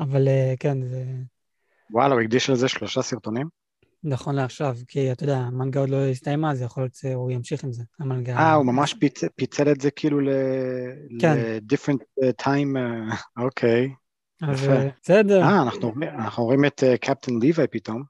אבל 0.00 0.28
כן, 0.58 0.82
זה 0.82 1.04
וואלה, 1.90 2.14
הוא 2.14 2.22
הקדיש 2.22 2.50
לזה 2.50 2.68
שלושה 2.68 3.02
סרטונים? 3.02 3.48
נכון 4.04 4.34
לעכשיו, 4.34 4.76
כי 4.88 5.12
אתה 5.12 5.24
יודע, 5.24 5.36
המנגה 5.36 5.80
עוד 5.80 5.88
לא 5.88 5.96
הסתיימה, 6.06 6.50
אז 6.50 6.62
יכול 6.62 6.82
להיות 6.82 6.94
שהוא 6.94 7.30
ימשיך 7.30 7.64
עם 7.64 7.72
זה, 7.72 7.82
המנגה. 8.00 8.36
אה, 8.36 8.52
הוא 8.54 8.66
ממש 8.66 8.94
פיצ- 8.94 9.28
פיצל 9.36 9.72
את 9.72 9.80
זה 9.80 9.90
כאילו 9.90 10.20
ל... 10.20 10.28
כן. 11.20 11.36
ל-different 11.36 12.24
uh, 12.24 12.44
time, 12.46 12.78
אוקיי. 13.36 13.88
אז. 14.42 14.68
אה, 14.68 14.88
בסדר. 15.02 15.42
אה, 15.42 15.62
אנחנו 15.62 15.92
אנחנו 16.02 16.44
רואים 16.44 16.64
את 16.64 16.82
קפטן 17.00 17.38
ליווי 17.38 17.66
פתאום. 17.70 18.02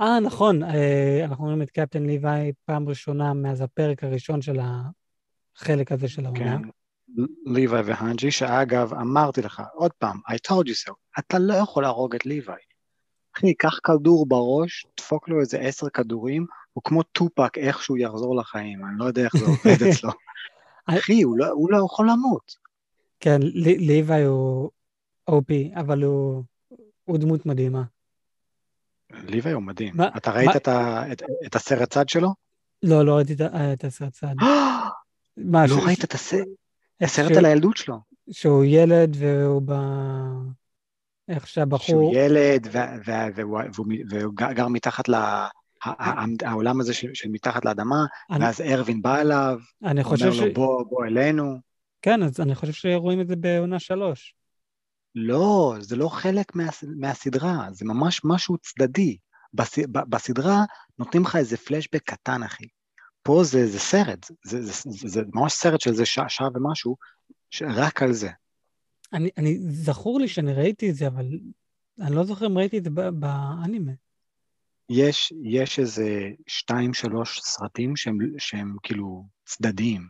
אה, 0.00 0.20
נכון, 0.20 0.62
אה, 0.62 1.20
אנחנו 1.24 1.44
רואים 1.44 1.62
את 1.62 1.70
קפטן 1.70 2.02
ליוואי 2.02 2.52
פעם 2.64 2.88
ראשונה 2.88 3.34
מאז 3.34 3.60
הפרק 3.60 4.04
הראשון 4.04 4.42
של 4.42 4.58
החלק 5.56 5.92
הזה 5.92 6.08
של 6.08 6.26
העונה. 6.26 6.58
כן. 6.58 6.68
ליווי 7.46 7.80
והאנג'י, 7.80 8.30
שאגב, 8.30 8.94
אמרתי 8.94 9.42
לך, 9.42 9.62
עוד 9.74 9.90
פעם, 9.98 10.20
I 10.30 10.34
told 10.48 10.64
you 10.68 10.88
so, 10.88 10.92
אתה 11.18 11.38
לא 11.38 11.54
יכול 11.54 11.82
להרוג 11.82 12.14
את 12.14 12.26
ליווי. 12.26 12.54
אחי, 13.36 13.54
קח 13.54 13.78
כדור 13.84 14.26
בראש, 14.28 14.86
דפוק 14.96 15.28
לו 15.28 15.40
איזה 15.40 15.58
עשר 15.58 15.88
כדורים, 15.88 16.46
הוא 16.72 16.82
כמו 16.84 17.02
טופק 17.02 17.58
איכשהו 17.58 17.96
יחזור 17.96 18.36
לחיים, 18.36 18.84
אני 18.84 18.98
לא 18.98 19.04
יודע 19.04 19.24
איך 19.24 19.36
זה 19.36 19.44
עובד 19.44 19.82
אצלו. 19.90 20.10
אחי, 20.86 21.22
הוא 21.22 21.38
לא, 21.38 21.46
הוא 21.48 21.70
לא 21.72 21.78
יכול 21.84 22.10
למות. 22.10 22.56
כן, 23.20 23.38
לי- 23.42 23.78
ליוואי 23.78 24.22
הוא 24.24 24.70
OP, 25.30 25.78
אבל 25.80 26.02
הוא, 26.02 26.42
הוא 27.04 27.18
דמות 27.18 27.46
מדהימה. 27.46 27.82
ליווי 29.12 29.52
הוא 29.52 29.62
מדהים. 29.62 29.92
מה- 29.96 30.08
אתה 30.16 30.30
ראית 30.30 30.46
מה- 30.46 30.56
את, 30.56 30.68
את, 31.12 31.22
את 31.46 31.56
הסרט 31.56 31.90
צד 31.90 32.08
שלו? 32.08 32.28
לא, 32.82 33.06
לא 33.06 33.16
ראיתי 33.16 33.34
את 33.72 33.84
הסרט 33.84 34.12
צד. 34.12 34.34
מה, 35.36 35.68
ש- 35.68 35.70
לא 35.70 35.76
ראית 35.86 36.04
את 36.04 36.14
הסרט? 36.14 36.46
הסרט 37.00 37.36
על 37.36 37.44
הילדות 37.44 37.76
שלו. 37.76 37.96
שהוא 38.30 38.64
ילד 38.64 39.16
והוא 39.18 39.62
ב... 39.64 39.72
איך 41.28 41.46
שהוא 41.46 41.54
שהבחור... 41.54 42.14
ילד, 42.14 42.68
ו- 42.72 42.78
ו- 43.06 43.42
והוא- 44.12 44.32
גר 44.34 44.68
מתחת 44.68 45.08
ל... 45.08 45.14
העולם 46.44 46.80
הזה 46.80 46.94
של, 46.94 47.28
מתחת 47.28 47.64
לאדמה, 47.64 48.04
ואז 48.40 48.60
ארווין 48.60 49.02
בא 49.02 49.20
אליו, 49.20 49.58
אומר. 49.82 50.48
לו 50.48 50.54
בוא, 50.54 50.84
בוא 50.84 51.04
אלינו. 51.04 51.58
כן, 52.02 52.22
אז 52.22 52.40
אני 52.40 52.54
חושב 52.54 52.72
שרואים 52.72 53.20
את 53.20 53.28
זה 53.28 53.36
בעונה 53.36 53.78
שלוש. 53.78 54.34
לא, 55.14 55.74
זה 55.80 55.96
לא 55.96 56.08
חלק 56.08 56.56
מה, 56.56 56.64
מהסדרה, 56.96 57.68
זה 57.72 57.84
ממש 57.84 58.20
משהו 58.24 58.58
צדדי. 58.58 59.16
בסדרה 60.08 60.64
נותנים 60.98 61.22
לך 61.22 61.36
איזה 61.36 61.56
פלשבק 61.56 62.02
קטן, 62.02 62.42
אחי. 62.42 62.64
פה 63.22 63.44
זה, 63.44 63.66
זה 63.66 63.78
סרט, 63.78 64.26
זה, 64.44 64.62
זה, 64.62 64.72
זה, 64.72 65.08
זה 65.08 65.22
ממש 65.34 65.52
סרט 65.52 65.80
של 65.80 65.90
איזה 65.90 66.06
שעה, 66.06 66.28
שעה 66.28 66.48
ומשהו, 66.54 66.96
רק 67.62 68.02
על 68.02 68.12
זה. 68.12 68.30
אני, 69.16 69.30
אני, 69.38 69.58
זכור 69.58 70.20
לי 70.20 70.28
שאני 70.28 70.52
ראיתי 70.52 70.90
את 70.90 70.94
זה, 70.94 71.06
אבל 71.06 71.26
אני 72.00 72.14
לא 72.14 72.24
זוכר 72.24 72.46
אם 72.46 72.58
ראיתי 72.58 72.78
את 72.78 72.84
זה 72.84 72.90
באנימה. 72.90 73.92
יש, 74.90 75.32
יש 75.42 75.78
איזה 75.78 76.30
שתיים, 76.46 76.94
שלוש 76.94 77.40
סרטים 77.40 77.96
שהם, 77.96 78.18
שהם 78.38 78.76
כאילו 78.82 79.26
צדדיים. 79.44 80.08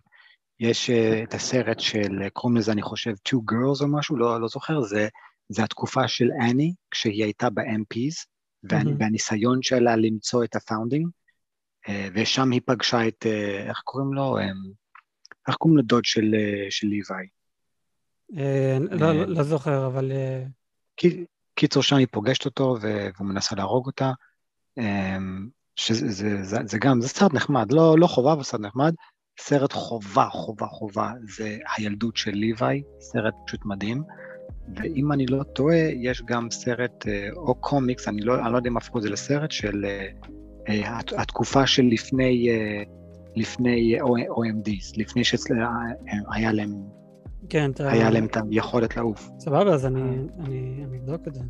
יש 0.61 0.91
uh, 0.91 1.25
את 1.25 1.35
הסרט 1.35 1.81
של, 1.81 2.23
uh, 2.27 2.31
קוראים 2.31 2.57
לזה, 2.57 2.73
אני 2.73 2.83
חושב, 2.83 3.11
Two 3.29 3.53
Girls 3.53 3.83
או 3.83 3.89
משהו, 3.89 4.17
לא, 4.17 4.41
לא 4.41 4.49
זוכר, 4.49 4.81
זה, 4.81 5.09
זה 5.49 5.65
התקופה 5.65 6.09
של 6.09 6.29
אני, 6.41 6.75
כשהיא 6.91 7.25
הייתה 7.25 7.51
ב-MPs, 7.51 8.27
מהמם. 8.63 8.97
והניסיון 8.99 9.63
שלה 9.63 9.97
למצוא 9.97 10.45
את 10.45 10.57
ה 10.57 10.62
Founding, 10.62 11.09
uh, 11.87 11.91
ושם 12.15 12.51
היא 12.51 12.61
פגשה 12.67 13.09
את, 13.09 13.27
איך 13.69 13.81
קוראים 13.85 14.13
לו? 14.13 14.39
Um, 14.39 14.73
איך 15.49 15.57
קוראים 15.57 15.79
לדוד 15.79 16.05
של, 16.05 16.35
של 16.71 16.87
ליוואי? 16.87 17.27
אה, 18.37 18.79
לא, 18.91 19.07
אה. 19.07 19.13
לא, 19.13 19.25
לא 19.27 19.43
זוכר, 19.43 19.87
אבל 19.87 20.13
אה, 20.13 20.45
קיצור, 21.55 21.83
שם 21.83 21.97
היא 21.97 22.07
פוגשת 22.11 22.45
אותו 22.45 22.77
והוא 22.81 23.27
מנסה 23.27 23.57
להרוג 23.57 23.87
אותה. 23.87 24.13
אמ, 24.79 25.49
שזה 25.77 26.43
זה, 26.65 26.79
גם, 26.81 27.01
זה 27.01 27.09
סרט 27.09 27.35
נחמד, 27.35 27.73
לא, 27.73 27.99
לא 27.99 28.07
חובה, 28.07 28.33
אבל 28.33 28.43
סרט 28.43 28.61
נחמד. 28.61 28.95
סרט 29.41 29.73
חובה, 29.73 30.29
חובה, 30.33 30.67
חובה, 30.67 31.11
זה 31.37 31.59
הילדות 31.77 32.17
של 32.17 32.31
ליוואי, 32.31 32.83
סרט 33.01 33.35
פשוט 33.47 33.61
מדהים. 33.65 34.03
ואם 34.77 35.13
אני 35.13 35.27
לא 35.27 35.43
טועה, 35.43 35.77
יש 35.77 36.23
גם 36.27 36.51
סרט 36.51 37.07
אה, 37.09 37.29
או 37.37 37.55
קומיקס, 37.55 38.09
אני 38.09 38.21
לא, 38.21 38.41
אני 38.45 38.53
לא 38.53 38.57
יודע 38.57 38.71
אם 38.71 38.77
הפכו 38.77 38.99
את 38.99 39.03
זה 39.03 39.11
לסרט, 39.11 39.51
של 39.51 39.85
אה, 39.85 40.07
אה, 40.69 40.99
הת- 40.99 41.13
התקופה 41.13 41.67
של 41.67 41.83
לפני, 41.83 42.51
אה, 42.51 42.83
לפני 43.37 43.99
OMDs, 44.01 44.93
לפני 44.97 45.25
שהיה 45.25 46.53
להם, 46.53 46.75
כן, 47.49 47.71
אתה... 47.71 47.91
היה 47.93 48.11
להם 48.11 48.25
את 48.27 48.37
היכולת 48.51 48.97
לעוף. 48.97 49.31
סבבה, 49.39 49.75
אז 49.75 49.87
אני, 49.87 50.01
אני, 50.41 50.85
אני 50.85 50.99
אבדוק 50.99 51.29
את 51.29 51.35
זה. 51.35 51.45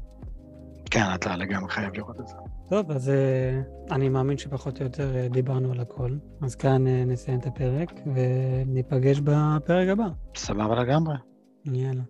כן, 0.90 1.04
אתה 1.14 1.36
לגמרי 1.36 1.70
חייב 1.70 1.94
לראות 1.94 2.20
את 2.20 2.28
זה. 2.28 2.34
טוב, 2.70 2.90
אז 2.90 3.08
אה, 3.08 3.60
אני 3.90 4.08
מאמין 4.08 4.38
שפחות 4.38 4.80
או 4.80 4.84
יותר 4.84 5.16
אה, 5.16 5.28
דיברנו 5.28 5.72
על 5.72 5.80
הכל. 5.80 6.16
אז 6.42 6.54
כאן 6.54 6.86
אה, 6.86 7.04
נסיים 7.06 7.38
את 7.38 7.46
הפרק, 7.46 7.92
וניפגש 8.14 9.20
בפרק 9.20 9.88
הבא. 9.88 10.06
סבבה 10.36 10.74
לגמרי. 10.82 11.14
יאללה. 11.64 12.02